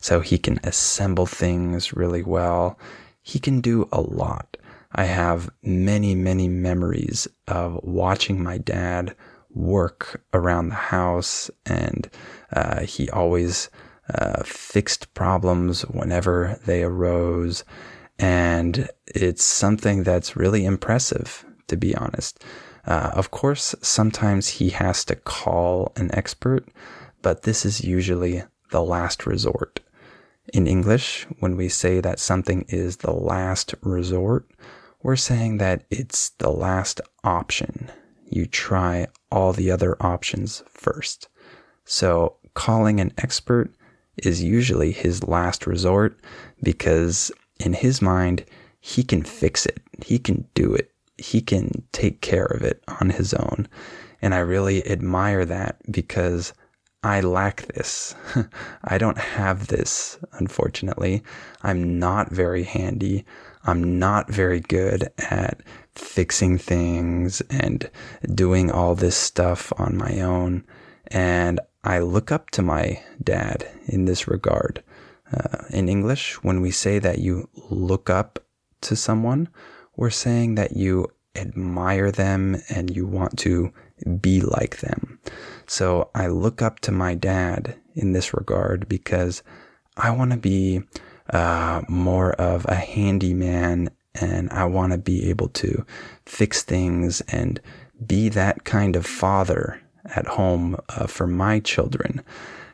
So 0.00 0.20
he 0.20 0.36
can 0.36 0.60
assemble 0.64 1.26
things 1.26 1.94
really 1.94 2.22
well. 2.22 2.78
He 3.22 3.38
can 3.38 3.60
do 3.62 3.88
a 3.90 4.02
lot. 4.02 4.56
I 4.92 5.04
have 5.04 5.48
many, 5.62 6.14
many 6.14 6.48
memories 6.48 7.26
of 7.48 7.80
watching 7.82 8.42
my 8.42 8.58
dad 8.58 9.16
work 9.56 10.22
around 10.34 10.68
the 10.68 10.74
house, 10.74 11.50
and 11.64 12.08
uh, 12.52 12.82
he 12.82 13.10
always 13.10 13.70
uh, 14.14 14.42
fixed 14.44 15.12
problems 15.14 15.82
whenever 15.82 16.60
they 16.66 16.82
arose. 16.82 17.64
And 18.18 18.88
it's 19.06 19.44
something 19.44 20.02
that's 20.02 20.36
really 20.36 20.64
impressive, 20.64 21.44
to 21.68 21.76
be 21.76 21.94
honest. 21.94 22.44
Uh, 22.86 23.10
of 23.14 23.30
course, 23.30 23.74
sometimes 23.82 24.48
he 24.48 24.70
has 24.70 25.04
to 25.06 25.16
call 25.16 25.92
an 25.96 26.14
expert, 26.14 26.68
but 27.22 27.42
this 27.42 27.64
is 27.64 27.82
usually 27.82 28.44
the 28.70 28.82
last 28.82 29.26
resort. 29.26 29.80
In 30.54 30.66
English, 30.68 31.26
when 31.40 31.56
we 31.56 31.68
say 31.68 32.00
that 32.00 32.20
something 32.20 32.64
is 32.68 32.98
the 32.98 33.12
last 33.12 33.74
resort, 33.82 34.48
we're 35.02 35.16
saying 35.16 35.58
that 35.58 35.84
it's 35.90 36.30
the 36.38 36.50
last 36.50 37.00
option 37.24 37.90
you 38.28 38.46
try 38.46 39.06
all 39.30 39.52
the 39.52 39.70
other 39.70 39.96
options 40.00 40.62
first. 40.68 41.28
So 41.84 42.36
calling 42.54 43.00
an 43.00 43.12
expert 43.18 43.72
is 44.16 44.42
usually 44.42 44.92
his 44.92 45.24
last 45.24 45.66
resort 45.66 46.18
because 46.62 47.30
in 47.60 47.72
his 47.74 48.00
mind, 48.02 48.44
he 48.80 49.02
can 49.02 49.22
fix 49.22 49.66
it. 49.66 49.80
He 50.04 50.18
can 50.18 50.46
do 50.54 50.74
it. 50.74 50.92
He 51.18 51.40
can 51.40 51.82
take 51.92 52.20
care 52.20 52.44
of 52.46 52.62
it 52.62 52.82
on 53.00 53.10
his 53.10 53.34
own. 53.34 53.68
And 54.22 54.34
I 54.34 54.38
really 54.38 54.86
admire 54.88 55.44
that 55.44 55.80
because 55.90 56.52
I 57.02 57.20
lack 57.20 57.66
this. 57.68 58.14
I 58.84 58.98
don't 58.98 59.18
have 59.18 59.68
this, 59.68 60.18
unfortunately. 60.32 61.22
I'm 61.62 61.98
not 61.98 62.30
very 62.30 62.64
handy. 62.64 63.24
I'm 63.64 63.98
not 63.98 64.30
very 64.30 64.60
good 64.60 65.08
at 65.18 65.60
fixing 65.98 66.58
things 66.58 67.40
and 67.50 67.90
doing 68.34 68.70
all 68.70 68.94
this 68.94 69.16
stuff 69.16 69.72
on 69.78 69.96
my 69.96 70.20
own. 70.20 70.64
And 71.08 71.60
I 71.84 72.00
look 72.00 72.32
up 72.32 72.50
to 72.50 72.62
my 72.62 73.02
dad 73.22 73.68
in 73.86 74.06
this 74.06 74.26
regard. 74.26 74.82
Uh, 75.32 75.64
in 75.70 75.88
English, 75.88 76.34
when 76.42 76.60
we 76.60 76.70
say 76.70 76.98
that 76.98 77.18
you 77.18 77.48
look 77.70 78.10
up 78.10 78.38
to 78.82 78.96
someone, 78.96 79.48
we're 79.96 80.10
saying 80.10 80.54
that 80.56 80.76
you 80.76 81.08
admire 81.34 82.10
them 82.10 82.56
and 82.68 82.94
you 82.94 83.06
want 83.06 83.38
to 83.38 83.72
be 84.20 84.40
like 84.40 84.78
them. 84.78 85.18
So 85.66 86.10
I 86.14 86.28
look 86.28 86.62
up 86.62 86.80
to 86.80 86.92
my 86.92 87.14
dad 87.14 87.76
in 87.94 88.12
this 88.12 88.34
regard 88.34 88.88
because 88.88 89.42
I 89.96 90.10
want 90.10 90.32
to 90.32 90.36
be 90.36 90.82
uh, 91.30 91.82
more 91.88 92.32
of 92.32 92.66
a 92.66 92.74
handyman 92.74 93.90
and 94.20 94.50
I 94.50 94.64
want 94.64 94.92
to 94.92 94.98
be 94.98 95.28
able 95.30 95.48
to 95.48 95.84
fix 96.24 96.62
things 96.62 97.20
and 97.22 97.60
be 98.06 98.28
that 98.30 98.64
kind 98.64 98.96
of 98.96 99.06
father 99.06 99.80
at 100.04 100.26
home 100.26 100.76
uh, 100.90 101.06
for 101.06 101.26
my 101.26 101.60
children. 101.60 102.22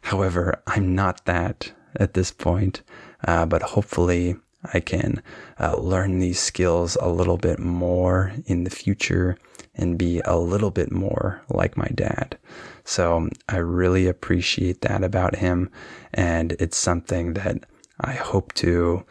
However, 0.03 0.61
I'm 0.67 0.95
not 0.95 1.25
that 1.25 1.73
at 1.97 2.15
this 2.15 2.31
point, 2.31 2.83
uh, 3.27 3.47
but 3.47 3.63
hopefully 3.63 4.37
I 4.73 4.81
can 4.81 5.23
uh, 5.59 5.77
learn 5.77 6.19
these 6.19 6.39
skills 6.39 6.97
a 7.01 7.09
little 7.09 7.37
bit 7.37 7.59
more 7.59 8.33
in 8.47 8.65
the 8.65 8.71
future 8.71 9.37
and 9.75 9.99
be 9.99 10.21
a 10.25 10.37
little 10.37 10.71
bit 10.71 10.93
more 10.93 11.43
like 11.49 11.77
my 11.77 11.89
dad. 11.95 12.39
So 12.85 13.29
I 13.49 13.57
really 13.57 14.07
appreciate 14.07 14.83
that 14.83 15.03
about 15.03 15.37
him. 15.37 15.71
And 16.13 16.53
it's 16.53 16.77
something 16.77 17.35
that 17.35 17.65
I 18.01 18.13
hope 18.13 18.53
to 18.55 19.05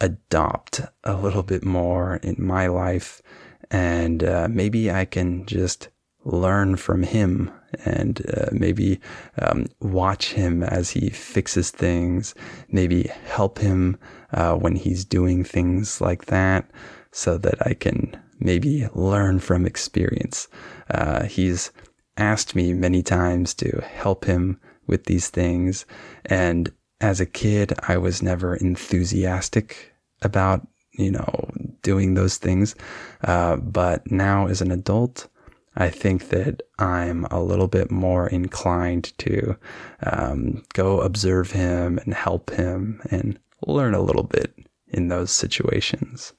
adopt 0.00 0.80
a 1.04 1.16
little 1.16 1.42
bit 1.42 1.64
more 1.64 2.16
in 2.16 2.36
my 2.38 2.66
life. 2.66 3.22
And 3.70 4.22
uh, 4.22 4.48
maybe 4.50 4.90
I 4.90 5.04
can 5.04 5.46
just 5.46 5.88
learn 6.24 6.76
from 6.76 7.02
him 7.04 7.50
and 7.84 8.20
uh, 8.36 8.46
maybe 8.52 9.00
um, 9.40 9.66
watch 9.80 10.32
him 10.32 10.62
as 10.62 10.90
he 10.90 11.10
fixes 11.10 11.70
things, 11.70 12.34
maybe 12.68 13.10
help 13.24 13.58
him 13.58 13.98
uh, 14.32 14.54
when 14.54 14.76
he's 14.76 15.04
doing 15.04 15.44
things 15.44 16.00
like 16.00 16.26
that 16.26 16.70
so 17.12 17.38
that 17.38 17.66
I 17.66 17.74
can 17.74 18.20
maybe 18.38 18.86
learn 18.94 19.38
from 19.38 19.66
experience. 19.66 20.48
Uh, 20.90 21.24
he's 21.24 21.70
asked 22.16 22.54
me 22.54 22.72
many 22.72 23.02
times 23.02 23.54
to 23.54 23.82
help 23.94 24.24
him 24.24 24.60
with 24.86 25.04
these 25.04 25.28
things. 25.28 25.86
And 26.24 26.72
as 27.00 27.20
a 27.20 27.26
kid, 27.26 27.72
I 27.88 27.98
was 27.98 28.22
never 28.22 28.56
enthusiastic 28.56 29.92
about, 30.22 30.66
you 30.92 31.10
know, 31.10 31.50
doing 31.82 32.14
those 32.14 32.38
things. 32.38 32.74
Uh, 33.22 33.56
but 33.56 34.10
now 34.10 34.46
as 34.46 34.60
an 34.60 34.70
adult, 34.70 35.28
I 35.76 35.90
think 35.90 36.30
that 36.30 36.62
I'm 36.78 37.26
a 37.30 37.42
little 37.42 37.68
bit 37.68 37.90
more 37.90 38.28
inclined 38.28 39.12
to 39.18 39.56
um, 40.04 40.64
go 40.72 41.00
observe 41.00 41.50
him 41.50 41.98
and 41.98 42.14
help 42.14 42.50
him 42.50 43.02
and 43.10 43.38
learn 43.66 43.94
a 43.94 44.00
little 44.00 44.22
bit 44.22 44.54
in 44.88 45.08
those 45.08 45.30
situations. 45.30 46.32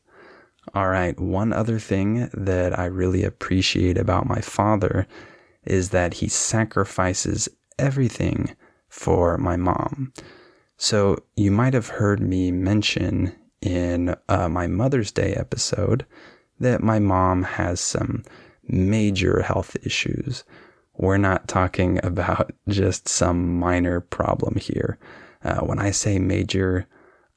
All 0.73 0.89
right, 0.89 1.17
one 1.19 1.53
other 1.53 1.79
thing 1.79 2.29
that 2.33 2.77
I 2.77 2.85
really 2.85 3.23
appreciate 3.23 3.97
about 3.97 4.27
my 4.27 4.41
father 4.41 5.07
is 5.63 5.89
that 5.89 6.15
he 6.15 6.27
sacrifices 6.27 7.47
everything 7.77 8.55
for 8.89 9.37
my 9.37 9.55
mom. 9.55 10.13
So 10.77 11.17
you 11.35 11.51
might 11.51 11.73
have 11.73 11.87
heard 11.87 12.19
me 12.19 12.51
mention 12.51 13.35
in 13.61 14.15
uh, 14.29 14.47
my 14.47 14.67
Mother's 14.67 15.11
Day 15.11 15.33
episode 15.33 16.05
that 16.59 16.83
my 16.83 16.99
mom 16.99 17.43
has 17.43 17.79
some 17.79 18.23
major 18.67 19.41
health 19.41 19.75
issues. 19.83 20.43
We're 20.95 21.17
not 21.17 21.47
talking 21.47 21.99
about 22.03 22.51
just 22.67 23.07
some 23.07 23.59
minor 23.59 24.01
problem 24.01 24.55
here. 24.55 24.99
Uh, 25.43 25.61
when 25.61 25.79
I 25.79 25.91
say 25.91 26.19
major, 26.19 26.87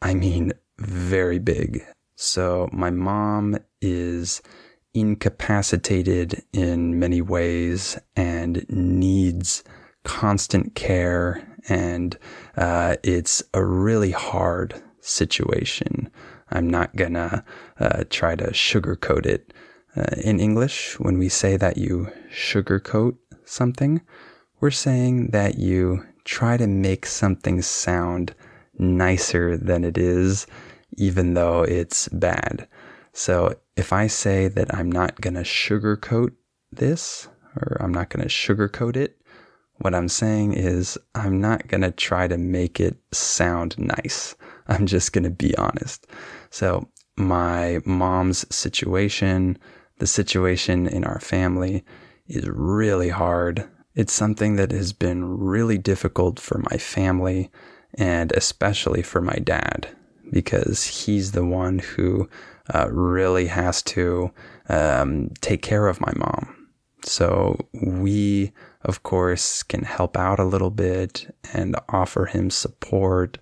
I 0.02 0.14
mean 0.14 0.52
very 0.78 1.38
big. 1.38 1.84
So 2.16 2.68
my 2.72 2.90
mom 2.90 3.56
is 3.80 4.42
incapacitated 4.92 6.42
in 6.52 6.98
many 6.98 7.22
ways 7.22 7.98
and 8.16 8.66
needs 8.68 9.62
constant 10.04 10.74
care. 10.74 11.46
And 11.68 12.16
uh, 12.56 12.96
it's 13.02 13.42
a 13.54 13.64
really 13.64 14.12
hard 14.12 14.82
situation. 15.00 16.10
I'm 16.50 16.68
not 16.68 16.96
gonna 16.96 17.44
uh, 17.78 18.04
try 18.10 18.34
to 18.36 18.50
sugarcoat 18.50 19.26
it. 19.26 19.52
Uh, 19.96 20.14
in 20.22 20.38
English, 20.38 20.98
when 21.00 21.18
we 21.18 21.28
say 21.28 21.56
that 21.56 21.76
you 21.76 22.12
sugarcoat 22.32 23.16
something, 23.44 24.00
we're 24.60 24.70
saying 24.70 25.28
that 25.28 25.58
you 25.58 26.04
try 26.24 26.56
to 26.56 26.66
make 26.66 27.06
something 27.06 27.60
sound 27.62 28.34
nicer 28.78 29.56
than 29.56 29.84
it 29.84 29.98
is, 29.98 30.46
even 30.96 31.34
though 31.34 31.62
it's 31.62 32.08
bad. 32.08 32.68
So 33.12 33.56
if 33.76 33.92
I 33.92 34.06
say 34.06 34.48
that 34.48 34.72
I'm 34.74 34.90
not 34.90 35.20
to 35.34 35.42
sugarcoat 35.42 36.32
this, 36.70 37.28
or 37.56 37.76
I'm 37.80 37.92
not 37.92 38.10
to 38.22 38.28
sugarcoat 38.32 38.96
it, 38.96 39.19
what 39.80 39.94
I'm 39.94 40.08
saying 40.08 40.52
is 40.54 40.98
I'm 41.14 41.40
not 41.40 41.68
going 41.68 41.80
to 41.80 41.90
try 41.90 42.28
to 42.28 42.36
make 42.36 42.80
it 42.80 42.96
sound 43.12 43.78
nice. 43.78 44.34
I'm 44.68 44.86
just 44.86 45.12
going 45.12 45.24
to 45.24 45.30
be 45.30 45.56
honest. 45.56 46.06
So 46.50 46.88
my 47.16 47.80
mom's 47.84 48.46
situation, 48.54 49.58
the 49.98 50.06
situation 50.06 50.86
in 50.86 51.04
our 51.04 51.20
family 51.20 51.84
is 52.28 52.48
really 52.48 53.08
hard. 53.08 53.68
It's 53.94 54.12
something 54.12 54.56
that 54.56 54.70
has 54.70 54.92
been 54.92 55.24
really 55.38 55.78
difficult 55.78 56.38
for 56.38 56.58
my 56.70 56.76
family 56.76 57.50
and 57.94 58.32
especially 58.32 59.02
for 59.02 59.20
my 59.20 59.36
dad 59.42 59.88
because 60.30 60.84
he's 60.84 61.32
the 61.32 61.44
one 61.44 61.80
who 61.80 62.28
uh, 62.72 62.88
really 62.90 63.46
has 63.46 63.82
to 63.82 64.30
um, 64.68 65.30
take 65.40 65.62
care 65.62 65.88
of 65.88 66.00
my 66.00 66.12
mom. 66.16 66.68
So 67.02 67.58
we, 67.82 68.52
of 68.82 69.02
course, 69.02 69.62
can 69.62 69.84
help 69.84 70.16
out 70.16 70.38
a 70.38 70.44
little 70.44 70.70
bit 70.70 71.34
and 71.52 71.76
offer 71.88 72.26
him 72.26 72.50
support. 72.50 73.38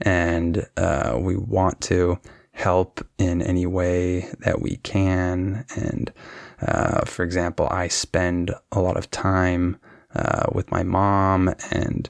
And 0.00 0.66
uh, 0.76 1.16
we 1.20 1.36
want 1.36 1.80
to 1.82 2.18
help 2.52 3.00
in 3.18 3.40
any 3.40 3.66
way 3.66 4.28
that 4.40 4.60
we 4.60 4.76
can. 4.76 5.64
And 5.74 6.12
uh, 6.60 7.04
for 7.04 7.22
example, 7.22 7.68
I 7.70 7.88
spend 7.88 8.54
a 8.70 8.80
lot 8.80 8.96
of 8.96 9.10
time 9.10 9.78
uh, 10.14 10.44
with 10.52 10.70
my 10.70 10.82
mom, 10.82 11.54
and 11.70 12.08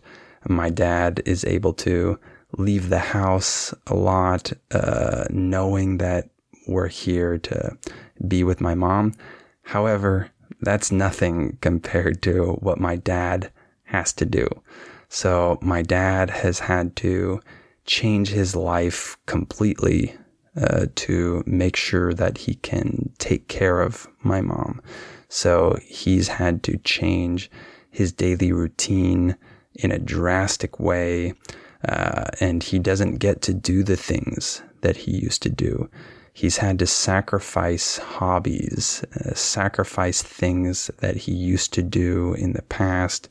my 0.49 0.68
dad 0.71 1.23
is 1.25 1.45
able 1.45 1.73
to 1.73 2.18
leave 2.59 2.88
the 2.88 2.99
house 2.99 3.73
a 3.87 3.95
lot, 3.95 4.53
uh, 4.73 5.25
knowing 5.31 5.99
that 5.99 6.29
we're 6.66 6.88
here 6.88 7.38
to 7.38 7.77
be 8.27 8.42
with 8.45 8.61
my 8.61 8.75
mom. 8.75 9.14
However, 9.62 10.31
that's 10.62 10.92
nothing 10.92 11.59
compared 11.61 12.22
to 12.22 12.53
what 12.61 12.81
my 12.81 12.96
dad 12.96 13.51
has 13.85 14.12
to 14.14 14.25
do. 14.25 14.48
So 15.09 15.59
my 15.61 15.83
dad 15.83 16.31
has 16.31 16.61
had 16.61 16.96
to 16.96 17.40
change 17.85 18.29
his 18.29 18.57
life 18.57 19.16
completely 19.27 20.16
uh, 20.57 20.87
to 20.94 21.42
make 21.46 21.77
sure 21.77 22.14
that 22.14 22.38
he 22.38 22.55
can 22.55 23.11
take 23.18 23.48
care 23.48 23.81
of 23.81 24.07
my 24.22 24.40
mom. 24.40 24.81
So 25.29 25.77
he's 25.85 26.29
had 26.29 26.62
to 26.64 26.79
change 26.79 27.51
his 27.90 28.12
daily 28.12 28.53
routine 28.53 29.37
in 29.75 29.90
a 29.90 29.98
drastic 29.98 30.79
way, 30.79 31.35
uh, 31.88 32.27
and 32.40 32.62
he 32.62 32.79
doesn't 32.79 33.16
get 33.16 33.42
to 33.42 33.55
do 33.55 33.83
the 33.83 33.96
things 33.96 34.62
that 34.83 34.96
he 34.96 35.12
used 35.12 35.42
to 35.42 35.51
do. 35.51 35.90
He's 36.33 36.59
had 36.59 36.79
to 36.79 36.87
sacrifice 36.87 37.99
hobbies, 37.99 39.05
uh, 39.14 39.35
sacrifice 39.35 40.23
things 40.23 40.90
that 40.99 41.16
he 41.16 41.33
used 41.33 41.73
to 41.75 41.83
do 41.83 42.35
in 42.35 42.55
the 42.55 42.62
past. 42.62 43.29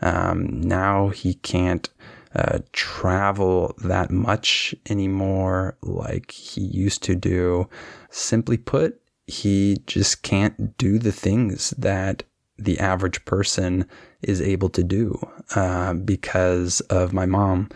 Um, 0.00 0.60
now 0.60 1.08
he 1.08 1.34
can't 1.34 1.88
uh, 2.34 2.60
travel 2.72 3.74
that 3.78 4.10
much 4.10 4.74
anymore 4.88 5.76
like 5.82 6.30
he 6.30 6.60
used 6.60 7.02
to 7.04 7.14
do. 7.14 7.68
Simply 8.10 8.56
put, 8.56 9.00
he 9.26 9.78
just 9.86 10.22
can't 10.22 10.76
do 10.78 10.98
the 10.98 11.12
things 11.12 11.70
that 11.70 12.22
the 12.58 12.78
average 12.78 13.24
person 13.24 13.86
is 14.22 14.40
able 14.40 14.68
to 14.70 14.84
do 14.84 15.18
uh, 15.56 15.94
because 15.94 16.80
of 16.82 17.12
my 17.12 17.26
mom, 17.26 17.68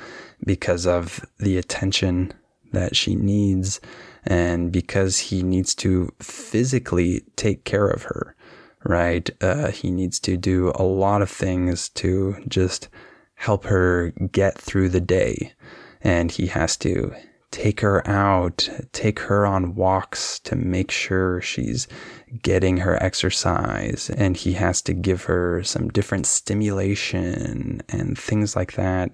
because 0.44 0.86
of 0.86 1.24
the 1.38 1.56
attention 1.56 2.32
that 2.72 2.94
she 2.94 3.14
needs, 3.14 3.80
and 4.28 4.70
because 4.70 5.18
he 5.18 5.42
needs 5.42 5.74
to 5.74 6.12
physically 6.20 7.22
take 7.36 7.64
care 7.64 7.88
of 7.88 8.02
her, 8.04 8.36
right? 8.84 9.28
Uh, 9.40 9.70
he 9.70 9.90
needs 9.90 10.20
to 10.20 10.36
do 10.36 10.70
a 10.74 10.82
lot 10.82 11.22
of 11.22 11.30
things 11.30 11.88
to 11.88 12.36
just 12.46 12.88
help 13.36 13.64
her 13.64 14.10
get 14.30 14.58
through 14.58 14.90
the 14.90 15.00
day. 15.00 15.52
And 16.02 16.30
he 16.30 16.48
has 16.48 16.76
to 16.78 17.14
take 17.50 17.80
her 17.80 18.06
out, 18.06 18.68
take 18.92 19.18
her 19.20 19.46
on 19.46 19.74
walks 19.74 20.38
to 20.40 20.54
make 20.54 20.90
sure 20.90 21.40
she's 21.40 21.88
getting 22.42 22.76
her 22.76 23.02
exercise. 23.02 24.10
And 24.10 24.36
he 24.36 24.52
has 24.52 24.82
to 24.82 24.92
give 24.92 25.24
her 25.24 25.62
some 25.62 25.88
different 25.88 26.26
stimulation 26.26 27.80
and 27.88 28.18
things 28.18 28.54
like 28.54 28.72
that. 28.72 29.10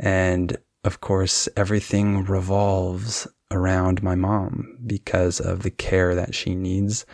And 0.00 0.58
of 0.86 1.00
course, 1.00 1.48
everything 1.56 2.24
revolves 2.24 3.26
around 3.50 4.04
my 4.04 4.14
mom 4.14 4.78
because 4.86 5.40
of 5.40 5.64
the 5.64 5.70
care 5.70 6.14
that 6.14 6.32
she 6.32 6.54
needs. 6.54 7.04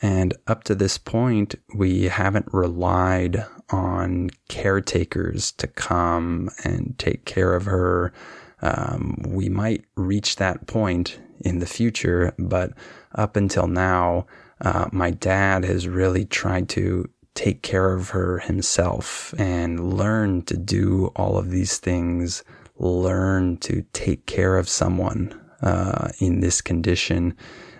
And 0.00 0.32
up 0.46 0.64
to 0.64 0.74
this 0.74 0.96
point, 0.96 1.54
we 1.74 2.04
haven't 2.04 2.46
relied 2.52 3.44
on 3.68 4.30
caretakers 4.48 5.52
to 5.52 5.66
come 5.66 6.48
and 6.64 6.98
take 6.98 7.26
care 7.26 7.54
of 7.54 7.66
her. 7.66 8.14
Um, 8.62 9.22
we 9.26 9.50
might 9.50 9.84
reach 9.94 10.36
that 10.36 10.66
point 10.66 11.20
in 11.40 11.58
the 11.58 11.66
future, 11.66 12.34
but 12.38 12.72
up 13.14 13.36
until 13.36 13.66
now, 13.66 14.26
uh, 14.62 14.88
my 14.90 15.10
dad 15.10 15.64
has 15.64 15.86
really 15.86 16.24
tried 16.24 16.70
to 16.70 17.08
take 17.34 17.62
care 17.62 17.92
of 17.92 18.08
her 18.10 18.38
himself 18.38 19.32
and 19.38 19.94
learn 19.94 20.42
to 20.42 20.56
do 20.56 21.12
all 21.14 21.36
of 21.36 21.50
these 21.50 21.76
things, 21.76 22.42
learn 22.78 23.56
to 23.58 23.82
take 23.92 24.26
care 24.26 24.56
of 24.56 24.68
someone 24.68 25.38
uh, 25.62 26.08
in 26.18 26.40
this 26.40 26.60
condition. 26.60 27.36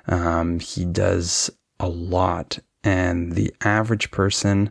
Um, 0.06 0.58
he 0.60 0.84
does 0.84 1.50
a 1.80 1.88
lot, 1.88 2.58
and 2.82 3.32
the 3.32 3.54
average 3.62 4.10
person 4.10 4.70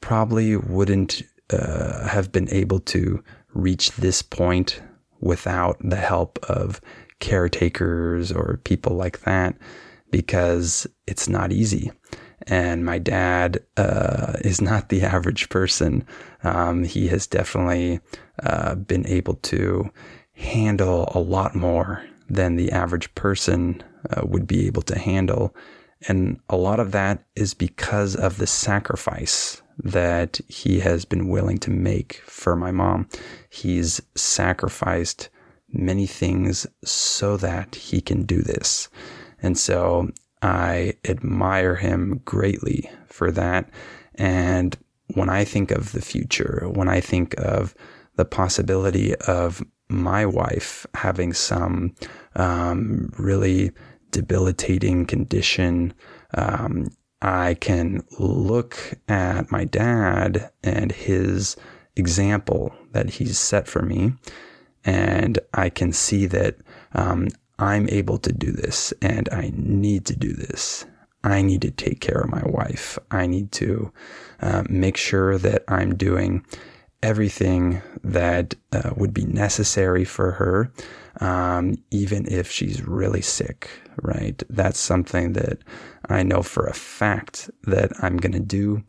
probably 0.00 0.56
wouldn't 0.56 1.22
uh, 1.52 2.08
have 2.08 2.32
been 2.32 2.48
able 2.50 2.80
to 2.80 3.22
reach 3.54 3.92
this 3.92 4.22
point 4.22 4.82
without 5.20 5.76
the 5.80 5.96
help 5.96 6.38
of 6.44 6.80
caretakers 7.18 8.32
or 8.32 8.60
people 8.64 8.96
like 8.96 9.20
that 9.20 9.56
because 10.10 10.86
it's 11.06 11.28
not 11.28 11.52
easy. 11.52 11.92
And 12.50 12.84
my 12.84 12.98
dad 12.98 13.64
uh, 13.76 14.34
is 14.42 14.60
not 14.60 14.88
the 14.88 15.02
average 15.16 15.48
person. 15.48 16.04
Um, 16.44 16.84
he 16.84 17.08
has 17.08 17.26
definitely 17.26 18.00
uh, 18.42 18.74
been 18.74 19.06
able 19.06 19.34
to 19.34 19.90
handle 20.32 21.10
a 21.14 21.20
lot 21.20 21.54
more 21.54 22.04
than 22.28 22.56
the 22.56 22.72
average 22.72 23.14
person 23.14 23.82
uh, 24.10 24.22
would 24.24 24.46
be 24.46 24.66
able 24.66 24.82
to 24.82 24.98
handle. 24.98 25.54
And 26.08 26.40
a 26.48 26.56
lot 26.56 26.80
of 26.80 26.92
that 26.92 27.24
is 27.36 27.54
because 27.54 28.16
of 28.16 28.38
the 28.38 28.46
sacrifice 28.46 29.62
that 29.78 30.40
he 30.48 30.80
has 30.80 31.04
been 31.04 31.28
willing 31.28 31.58
to 31.58 31.70
make 31.70 32.22
for 32.24 32.56
my 32.56 32.70
mom. 32.70 33.08
He's 33.48 34.00
sacrificed 34.14 35.28
many 35.72 36.06
things 36.06 36.66
so 36.84 37.36
that 37.36 37.74
he 37.74 38.00
can 38.00 38.24
do 38.24 38.42
this. 38.42 38.88
And 39.42 39.58
so 39.58 40.10
I 40.42 40.94
admire 41.04 41.76
him 41.76 42.20
greatly 42.24 42.90
for 43.06 43.30
that. 43.32 43.68
And 44.14 44.76
when 45.14 45.28
I 45.28 45.44
think 45.44 45.70
of 45.70 45.92
the 45.92 46.00
future, 46.00 46.66
when 46.72 46.88
I 46.88 47.00
think 47.00 47.34
of 47.38 47.74
the 48.16 48.24
possibility 48.24 49.14
of 49.16 49.62
my 49.88 50.24
wife 50.24 50.86
having 50.94 51.32
some 51.32 51.94
um, 52.36 53.12
really 53.18 53.72
debilitating 54.10 55.06
condition, 55.06 55.92
um, 56.34 56.90
I 57.22 57.54
can 57.54 58.02
look 58.18 58.98
at 59.08 59.50
my 59.50 59.64
dad 59.64 60.50
and 60.62 60.92
his 60.92 61.56
example 61.96 62.74
that 62.92 63.10
he's 63.10 63.38
set 63.38 63.68
for 63.68 63.82
me, 63.82 64.14
and 64.84 65.38
I 65.52 65.68
can 65.68 65.92
see 65.92 66.26
that 66.26 66.56
um, 66.94 67.28
I'm 67.60 67.88
able 67.90 68.18
to 68.18 68.32
do 68.32 68.50
this 68.50 68.92
and 69.02 69.28
I 69.30 69.52
need 69.54 70.06
to 70.06 70.16
do 70.16 70.32
this. 70.32 70.86
I 71.22 71.42
need 71.42 71.60
to 71.62 71.70
take 71.70 72.00
care 72.00 72.18
of 72.18 72.30
my 72.30 72.42
wife. 72.46 72.98
I 73.10 73.26
need 73.26 73.52
to 73.52 73.92
uh, 74.40 74.64
make 74.70 74.96
sure 74.96 75.36
that 75.36 75.64
I'm 75.68 75.94
doing 75.94 76.44
everything 77.02 77.82
that 78.02 78.54
uh, 78.72 78.90
would 78.96 79.12
be 79.12 79.26
necessary 79.26 80.04
for 80.04 80.32
her, 80.32 80.72
um, 81.20 81.74
even 81.90 82.26
if 82.26 82.50
she's 82.50 82.82
really 82.82 83.20
sick, 83.20 83.68
right? 84.02 84.42
That's 84.48 84.80
something 84.80 85.34
that 85.34 85.58
I 86.08 86.22
know 86.22 86.42
for 86.42 86.66
a 86.66 86.74
fact 86.74 87.50
that 87.64 87.92
I'm 88.02 88.16
going 88.16 88.32
to 88.32 88.40
do, 88.40 88.82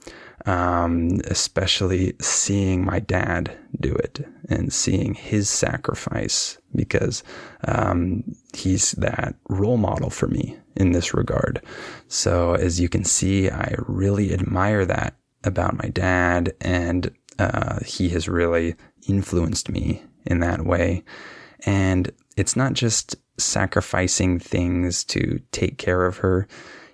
um, 0.45 1.19
especially 1.25 2.13
seeing 2.19 2.85
my 2.85 2.99
dad 2.99 3.55
do 3.79 3.93
it 3.93 4.25
and 4.49 4.73
seeing 4.73 5.13
his 5.13 5.49
sacrifice 5.49 6.57
because 6.75 7.23
um, 7.65 8.23
he's 8.53 8.91
that 8.93 9.35
role 9.49 9.77
model 9.77 10.09
for 10.09 10.27
me 10.27 10.57
in 10.75 10.91
this 10.91 11.13
regard. 11.13 11.61
So, 12.07 12.53
as 12.53 12.79
you 12.79 12.89
can 12.89 13.03
see, 13.03 13.49
I 13.49 13.75
really 13.87 14.33
admire 14.33 14.85
that 14.85 15.15
about 15.43 15.81
my 15.81 15.89
dad, 15.89 16.53
and 16.61 17.11
uh, 17.39 17.79
he 17.85 18.09
has 18.09 18.27
really 18.27 18.75
influenced 19.07 19.69
me 19.69 20.03
in 20.25 20.39
that 20.39 20.65
way. 20.65 21.03
And 21.65 22.11
it's 22.37 22.55
not 22.55 22.73
just 22.73 23.15
sacrificing 23.37 24.39
things 24.39 25.03
to 25.05 25.41
take 25.51 25.77
care 25.77 26.05
of 26.05 26.17
her. 26.17 26.47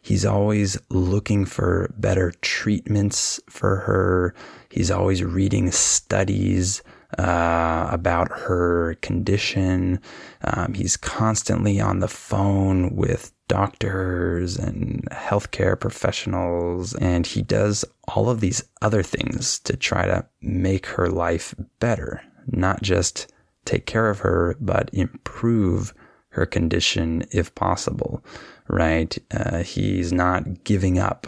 He's 0.07 0.25
always 0.25 0.77
looking 0.89 1.43
for 1.43 1.93
better 1.97 2.31
treatments 2.41 3.41
for 3.49 3.75
her. 3.75 4.33
He's 4.69 4.89
always 4.89 5.21
reading 5.21 5.69
studies 5.69 6.81
uh, 7.19 7.89
about 7.91 8.29
her 8.31 8.95
condition. 9.01 9.99
Um, 10.45 10.75
he's 10.75 10.95
constantly 10.95 11.81
on 11.81 11.99
the 11.99 12.07
phone 12.07 12.95
with 12.95 13.33
doctors 13.49 14.55
and 14.55 15.05
healthcare 15.11 15.77
professionals, 15.77 16.95
and 16.95 17.27
he 17.27 17.41
does 17.41 17.83
all 18.07 18.29
of 18.29 18.39
these 18.39 18.63
other 18.81 19.03
things 19.03 19.59
to 19.59 19.75
try 19.75 20.05
to 20.05 20.25
make 20.41 20.85
her 20.85 21.09
life 21.09 21.53
better, 21.81 22.21
not 22.45 22.81
just 22.81 23.29
take 23.65 23.85
care 23.85 24.09
of 24.09 24.19
her, 24.19 24.55
but 24.61 24.89
improve 24.93 25.93
her 26.37 26.45
condition 26.45 27.25
if 27.31 27.53
possible, 27.55 28.23
right? 28.67 29.17
Uh, 29.31 29.63
he's 29.63 30.13
not 30.13 30.63
giving 30.63 30.99
up 30.99 31.27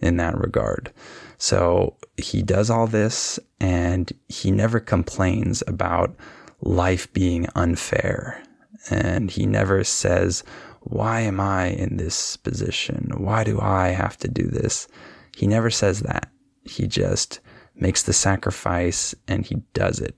in 0.00 0.16
that 0.16 0.36
regard. 0.36 0.92
So 1.38 1.96
he 2.16 2.42
does 2.42 2.68
all 2.68 2.88
this 2.88 3.38
and 3.60 4.12
he 4.28 4.50
never 4.50 4.80
complains 4.80 5.62
about 5.68 6.14
life 6.60 7.12
being 7.12 7.46
unfair. 7.54 8.42
And 8.90 9.30
he 9.30 9.46
never 9.46 9.84
says, 9.84 10.42
Why 10.80 11.20
am 11.20 11.38
I 11.38 11.66
in 11.66 11.96
this 11.96 12.36
position? 12.36 13.12
Why 13.16 13.44
do 13.44 13.60
I 13.60 13.88
have 13.88 14.16
to 14.18 14.28
do 14.28 14.48
this? 14.48 14.88
He 15.36 15.46
never 15.46 15.70
says 15.70 16.00
that. 16.00 16.30
He 16.64 16.88
just 16.88 17.38
makes 17.76 18.02
the 18.02 18.12
sacrifice 18.12 19.14
and 19.28 19.46
he 19.46 19.56
does 19.72 20.00
it. 20.00 20.16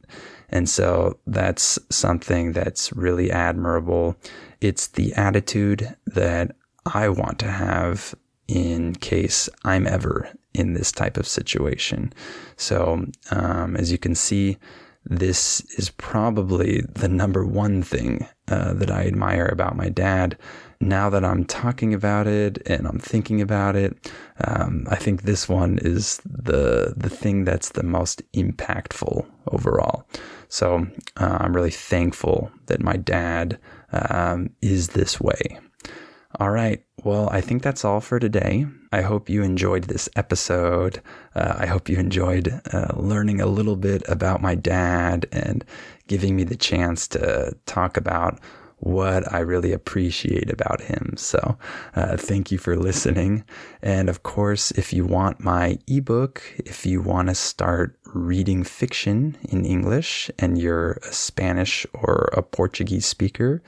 And 0.51 0.69
so 0.69 1.19
that's 1.27 1.79
something 1.91 2.53
that's 2.53 2.93
really 2.93 3.31
admirable. 3.31 4.17
It's 4.61 4.89
the 4.89 5.13
attitude 5.15 5.97
that 6.07 6.55
I 6.87 7.09
want 7.09 7.39
to 7.41 7.51
have 7.51 8.15
in 8.49 8.95
case 8.95 9.49
I'm 9.65 9.87
ever 9.87 10.29
in 10.55 10.75
this 10.75 10.91
type 10.91 11.17
of 11.17 11.27
situation. 11.27 12.13
So, 12.57 13.07
um, 13.31 13.77
as 13.77 13.93
you 13.93 13.99
can 13.99 14.15
see, 14.15 14.59
this 15.05 15.61
is 15.79 15.91
probably 15.91 16.83
the 16.83 17.09
number 17.09 17.47
one 17.47 17.83
thing 17.83 18.27
uh, 18.51 18.75
that 18.75 18.91
I 18.91 19.07
admire 19.07 19.47
about 19.47 19.77
my 19.77 19.89
dad. 19.89 20.37
Now 20.81 21.11
that 21.11 21.25
I'm 21.25 21.45
talking 21.45 21.93
about 21.95 22.27
it 22.27 22.59
and 22.67 22.87
I'm 22.87 22.99
thinking 22.99 23.41
about 23.41 23.77
it, 23.77 24.11
um, 24.45 24.87
I 24.91 24.97
think 24.97 25.23
this 25.23 25.49
one 25.49 25.79
is 25.83 26.21
the 26.25 26.95
the 26.97 27.11
thing 27.11 27.45
that's 27.45 27.71
the 27.71 27.83
most 27.83 28.23
impactful 28.33 29.27
overall. 29.49 30.07
So 30.49 30.87
uh, 31.17 31.39
I'm 31.41 31.55
really 31.55 31.71
thankful 31.71 32.51
that 32.67 32.83
my 32.83 32.97
dad 32.97 33.59
um, 33.93 34.51
is 34.63 34.89
this 34.89 35.21
way. 35.21 35.59
All 36.41 36.51
right. 36.51 36.83
Well, 37.05 37.29
I 37.31 37.43
think 37.43 37.63
that's 37.63 37.85
all 37.85 38.01
for 38.01 38.19
today. 38.19 38.67
I 38.93 39.03
hope 39.03 39.29
you 39.29 39.43
enjoyed 39.43 39.85
this 39.85 40.09
episode. 40.17 41.03
Uh, 41.35 41.55
I 41.59 41.67
hope 41.67 41.91
you 41.91 41.99
enjoyed 41.99 42.49
uh, 42.73 42.95
learning 42.97 43.43
a 43.43 43.47
little 43.47 43.77
bit 43.77 44.03
about 44.09 44.41
my 44.41 44.55
dad 44.55 45.27
and 45.33 45.63
giving 46.09 46.35
me 46.35 46.45
the 46.45 46.57
chance 46.57 47.07
to 47.09 47.55
talk 47.67 47.99
about 47.99 48.41
what 48.79 49.31
I 49.31 49.41
really 49.41 49.75
appreciate 49.75 50.51
about 50.51 50.81
him. 50.81 51.13
So, 51.19 51.59
uh, 51.95 52.17
thank 52.17 52.51
you 52.51 52.57
for 52.57 52.75
listening. 52.75 53.45
And 53.83 54.09
of 54.09 54.23
course, 54.23 54.71
if 54.71 54.95
you 54.95 55.05
want 55.05 55.45
my 55.45 55.79
ebook, 55.87 56.43
if 56.65 56.87
you 56.87 57.03
want 57.03 57.29
to 57.29 57.35
start 57.35 57.99
reading 58.15 58.65
fiction 58.65 59.37
in 59.51 59.67
English 59.67 60.31
and 60.39 60.57
you're 60.57 60.93
a 61.07 61.13
Spanish 61.13 61.85
or 61.93 62.31
a 62.33 62.41
Portuguese 62.41 63.05
speaker, 63.05 63.63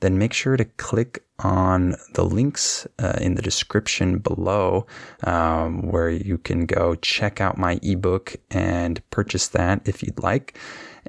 then 0.00 0.18
make 0.18 0.32
sure 0.32 0.56
to 0.56 0.64
click 0.64 1.24
on 1.40 1.94
the 2.14 2.24
links 2.24 2.86
uh, 2.98 3.18
in 3.20 3.34
the 3.34 3.42
description 3.42 4.18
below 4.18 4.86
um, 5.24 5.82
where 5.82 6.08
you 6.08 6.38
can 6.38 6.64
go 6.64 6.94
check 6.96 7.40
out 7.40 7.58
my 7.58 7.78
ebook 7.82 8.36
and 8.50 9.02
purchase 9.10 9.48
that 9.48 9.86
if 9.86 10.02
you'd 10.02 10.22
like. 10.22 10.58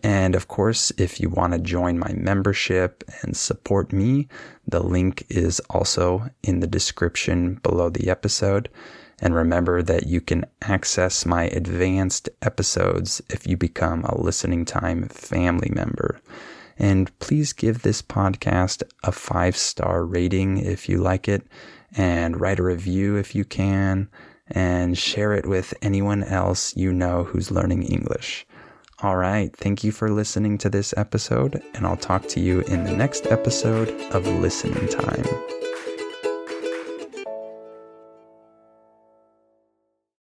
And 0.04 0.36
of 0.36 0.48
course, 0.48 0.92
if 0.98 1.20
you 1.20 1.30
want 1.30 1.54
to 1.54 1.60
join 1.60 1.98
my 1.98 2.14
membership 2.14 3.04
and 3.22 3.36
support 3.36 3.92
me, 3.92 4.28
the 4.68 4.84
link 4.84 5.26
is 5.30 5.60
also 5.70 6.30
in 6.44 6.60
the 6.60 6.68
description 6.68 7.56
below 7.64 7.90
the 7.90 8.10
episode. 8.10 8.70
And 9.20 9.34
remember 9.34 9.82
that 9.82 10.06
you 10.06 10.22
can 10.22 10.46
access 10.62 11.26
my 11.26 11.46
advanced 11.46 12.30
episodes 12.44 13.22
if 13.30 13.48
you 13.48 13.58
become 13.58 14.04
a 14.04 14.20
listening 14.22 14.66
time 14.66 15.08
family 15.08 15.72
member. 15.74 16.20
And 16.80 17.18
please 17.20 17.54
give 17.54 17.82
this 17.82 18.02
podcast 18.02 18.84
a 19.04 19.12
five 19.12 19.58
star 19.58 20.06
rating 20.06 20.58
if 20.58 20.88
you 20.88 20.98
like 20.98 21.28
it, 21.28 21.44
and 21.96 22.40
write 22.40 22.60
a 22.60 22.64
review 22.64 23.16
if 23.16 23.34
you 23.34 23.46
can, 23.46 24.10
and 24.50 24.98
share 24.98 25.34
it 25.34 25.48
with 25.48 25.74
anyone 25.82 26.24
else 26.24 26.76
you 26.76 26.94
know 26.94 27.24
who's 27.24 27.52
learning 27.52 27.84
English. 27.84 28.46
All 29.04 29.16
right, 29.16 29.56
thank 29.56 29.84
you 29.84 29.92
for 29.92 30.10
listening 30.10 30.58
to 30.58 30.70
this 30.70 30.94
episode, 30.98 31.62
and 31.76 31.86
I'll 31.86 31.98
talk 31.98 32.28
to 32.30 32.40
you 32.40 32.62
in 32.62 32.84
the 32.84 32.94
next 32.94 33.28
episode 33.28 33.90
of 34.12 34.26
Listening 34.26 34.88
Time. 34.88 35.24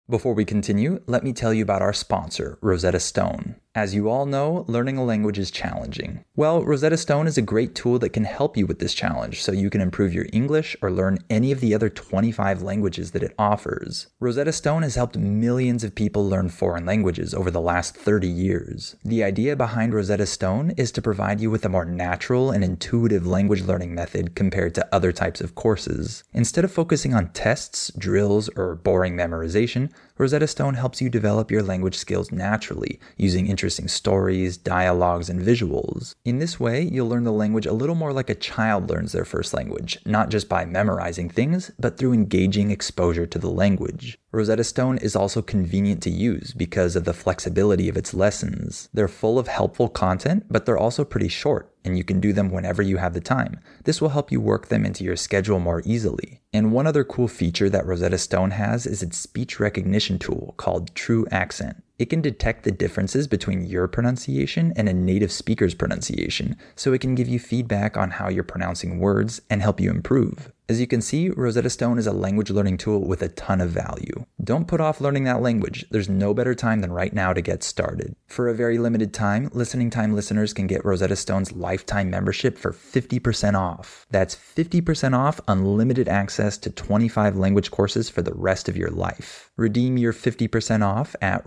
Before 0.08 0.34
we 0.34 0.44
continue, 0.44 1.00
let 1.06 1.24
me 1.24 1.32
tell 1.32 1.54
you 1.54 1.62
about 1.62 1.82
our 1.82 1.92
sponsor, 1.92 2.58
Rosetta 2.60 3.00
Stone. 3.00 3.56
As 3.76 3.92
you 3.92 4.08
all 4.08 4.24
know, 4.24 4.64
learning 4.68 4.98
a 4.98 5.04
language 5.04 5.36
is 5.36 5.50
challenging. 5.50 6.24
Well, 6.36 6.62
Rosetta 6.62 6.96
Stone 6.96 7.26
is 7.26 7.36
a 7.36 7.42
great 7.42 7.74
tool 7.74 7.98
that 7.98 8.10
can 8.10 8.22
help 8.22 8.56
you 8.56 8.68
with 8.68 8.78
this 8.78 8.94
challenge 8.94 9.42
so 9.42 9.50
you 9.50 9.68
can 9.68 9.80
improve 9.80 10.14
your 10.14 10.26
English 10.32 10.76
or 10.80 10.92
learn 10.92 11.18
any 11.28 11.50
of 11.50 11.58
the 11.58 11.74
other 11.74 11.88
25 11.88 12.62
languages 12.62 13.10
that 13.10 13.24
it 13.24 13.34
offers. 13.36 14.06
Rosetta 14.20 14.52
Stone 14.52 14.84
has 14.84 14.94
helped 14.94 15.18
millions 15.18 15.82
of 15.82 15.96
people 15.96 16.28
learn 16.28 16.50
foreign 16.50 16.86
languages 16.86 17.34
over 17.34 17.50
the 17.50 17.60
last 17.60 17.96
30 17.96 18.28
years. 18.28 18.94
The 19.04 19.24
idea 19.24 19.56
behind 19.56 19.92
Rosetta 19.92 20.26
Stone 20.26 20.74
is 20.76 20.92
to 20.92 21.02
provide 21.02 21.40
you 21.40 21.50
with 21.50 21.64
a 21.64 21.68
more 21.68 21.84
natural 21.84 22.52
and 22.52 22.62
intuitive 22.62 23.26
language 23.26 23.62
learning 23.62 23.92
method 23.92 24.36
compared 24.36 24.76
to 24.76 24.94
other 24.94 25.10
types 25.10 25.40
of 25.40 25.56
courses. 25.56 26.22
Instead 26.32 26.64
of 26.64 26.70
focusing 26.70 27.12
on 27.12 27.32
tests, 27.32 27.90
drills, 27.98 28.48
or 28.50 28.76
boring 28.76 29.16
memorization, 29.16 29.90
Rosetta 30.16 30.46
Stone 30.46 30.74
helps 30.74 31.00
you 31.00 31.10
develop 31.10 31.50
your 31.50 31.64
language 31.64 31.96
skills 31.96 32.30
naturally 32.30 33.00
using 33.16 33.48
interesting 33.48 33.88
stories, 33.88 34.56
dialogues, 34.56 35.28
and 35.28 35.40
visuals. 35.40 36.14
In 36.24 36.38
this 36.38 36.60
way, 36.60 36.82
you'll 36.82 37.08
learn 37.08 37.24
the 37.24 37.32
language 37.32 37.66
a 37.66 37.72
little 37.72 37.96
more 37.96 38.12
like 38.12 38.30
a 38.30 38.36
child 38.36 38.88
learns 38.88 39.10
their 39.10 39.24
first 39.24 39.52
language, 39.52 39.98
not 40.06 40.28
just 40.28 40.48
by 40.48 40.66
memorizing 40.66 41.28
things, 41.28 41.72
but 41.80 41.98
through 41.98 42.12
engaging 42.12 42.70
exposure 42.70 43.26
to 43.26 43.40
the 43.40 43.50
language. 43.50 44.16
Rosetta 44.30 44.62
Stone 44.62 44.98
is 44.98 45.16
also 45.16 45.42
convenient 45.42 46.00
to 46.04 46.10
use 46.10 46.52
because 46.52 46.94
of 46.94 47.04
the 47.04 47.12
flexibility 47.12 47.88
of 47.88 47.96
its 47.96 48.14
lessons. 48.14 48.88
They're 48.94 49.08
full 49.08 49.36
of 49.36 49.48
helpful 49.48 49.88
content, 49.88 50.44
but 50.48 50.64
they're 50.64 50.78
also 50.78 51.04
pretty 51.04 51.28
short 51.28 51.73
and 51.84 51.98
you 51.98 52.04
can 52.04 52.20
do 52.20 52.32
them 52.32 52.50
whenever 52.50 52.82
you 52.82 52.96
have 52.96 53.14
the 53.14 53.20
time. 53.20 53.60
This 53.84 54.00
will 54.00 54.08
help 54.10 54.32
you 54.32 54.40
work 54.40 54.68
them 54.68 54.84
into 54.84 55.04
your 55.04 55.16
schedule 55.16 55.60
more 55.60 55.82
easily. 55.84 56.40
And 56.52 56.72
one 56.72 56.86
other 56.86 57.04
cool 57.04 57.28
feature 57.28 57.70
that 57.70 57.86
Rosetta 57.86 58.18
Stone 58.18 58.52
has 58.52 58.86
is 58.86 59.02
its 59.02 59.18
speech 59.18 59.60
recognition 59.60 60.18
tool 60.18 60.54
called 60.56 60.94
TruAccent. 60.94 61.82
It 62.04 62.10
can 62.10 62.20
detect 62.20 62.64
the 62.64 62.70
differences 62.70 63.26
between 63.26 63.64
your 63.64 63.88
pronunciation 63.88 64.74
and 64.76 64.90
a 64.90 64.92
native 64.92 65.32
speaker's 65.32 65.72
pronunciation, 65.72 66.54
so 66.76 66.92
it 66.92 67.00
can 67.00 67.14
give 67.14 67.28
you 67.28 67.38
feedback 67.38 67.96
on 67.96 68.10
how 68.10 68.28
you're 68.28 68.44
pronouncing 68.44 68.98
words 68.98 69.40
and 69.48 69.62
help 69.62 69.80
you 69.80 69.90
improve. 69.90 70.52
As 70.66 70.80
you 70.80 70.86
can 70.86 71.02
see, 71.02 71.28
Rosetta 71.28 71.68
Stone 71.68 71.98
is 71.98 72.06
a 72.06 72.12
language 72.12 72.48
learning 72.48 72.78
tool 72.78 73.06
with 73.06 73.20
a 73.20 73.28
ton 73.28 73.60
of 73.60 73.68
value. 73.68 74.24
Don't 74.42 74.66
put 74.66 74.80
off 74.80 74.98
learning 74.98 75.24
that 75.24 75.42
language. 75.42 75.84
There's 75.90 76.08
no 76.08 76.32
better 76.32 76.54
time 76.54 76.80
than 76.80 76.90
right 76.90 77.12
now 77.12 77.34
to 77.34 77.42
get 77.42 77.62
started. 77.62 78.16
For 78.28 78.48
a 78.48 78.54
very 78.54 78.78
limited 78.78 79.12
time, 79.12 79.50
Listening 79.52 79.90
Time 79.90 80.14
listeners 80.14 80.54
can 80.54 80.66
get 80.66 80.82
Rosetta 80.82 81.16
Stone's 81.16 81.52
lifetime 81.52 82.08
membership 82.08 82.56
for 82.56 82.72
50% 82.72 83.58
off. 83.58 84.06
That's 84.10 84.34
50% 84.34 85.14
off 85.14 85.38
unlimited 85.48 86.08
access 86.08 86.56
to 86.58 86.70
25 86.70 87.36
language 87.36 87.70
courses 87.70 88.08
for 88.08 88.22
the 88.22 88.34
rest 88.34 88.66
of 88.66 88.76
your 88.76 88.90
life. 88.90 89.50
Redeem 89.58 89.98
your 89.98 90.14
50% 90.14 90.82
off 90.82 91.14
at 91.20 91.46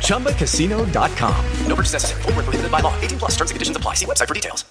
ChumbaCasino.com. 0.00 1.34
No 1.68 1.76
purchase 1.76 1.92
necessary. 1.92 2.22
Full 2.22 2.32
prohibited 2.32 2.70
by 2.70 2.80
law. 2.80 2.94
18 3.00 3.18
plus 3.18 3.36
terms 3.36 3.50
and 3.50 3.56
conditions 3.56 3.76
apply. 3.76 3.94
See 3.94 4.06
website 4.06 4.28
for 4.28 4.34
details. 4.34 4.66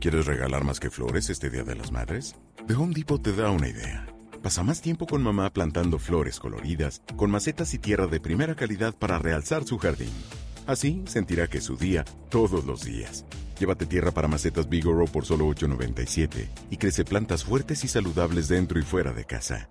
¿Quieres 0.00 0.26
regalar 0.26 0.64
más 0.64 0.80
que 0.80 0.90
flores 0.90 1.30
este 1.30 1.48
Día 1.50 1.64
de 1.64 1.74
las 1.74 1.90
Madres? 1.90 2.34
The 2.66 2.74
Home 2.74 2.92
Depot 2.94 3.22
te 3.22 3.32
da 3.32 3.50
una 3.50 3.68
idea. 3.68 4.06
Pasa 4.42 4.62
más 4.62 4.82
tiempo 4.82 5.06
con 5.06 5.22
mamá 5.22 5.50
plantando 5.50 5.98
flores 5.98 6.38
coloridas, 6.38 7.00
con 7.16 7.30
macetas 7.30 7.72
y 7.72 7.78
tierra 7.78 8.06
de 8.06 8.20
primera 8.20 8.54
calidad 8.54 8.94
para 8.94 9.18
realzar 9.18 9.64
su 9.64 9.78
jardín. 9.78 10.12
Así 10.66 11.02
sentirá 11.06 11.46
que 11.46 11.58
es 11.58 11.64
su 11.64 11.76
día 11.76 12.04
todos 12.28 12.64
los 12.66 12.84
días. 12.84 13.24
Llévate 13.58 13.86
tierra 13.86 14.10
para 14.10 14.28
macetas 14.28 14.68
Bigoro 14.68 15.06
por 15.06 15.24
solo 15.24 15.46
$8.97 15.46 16.48
y 16.70 16.76
crece 16.76 17.04
plantas 17.04 17.44
fuertes 17.44 17.84
y 17.84 17.88
saludables 17.88 18.48
dentro 18.48 18.78
y 18.78 18.82
fuera 18.82 19.12
de 19.12 19.24
casa. 19.24 19.70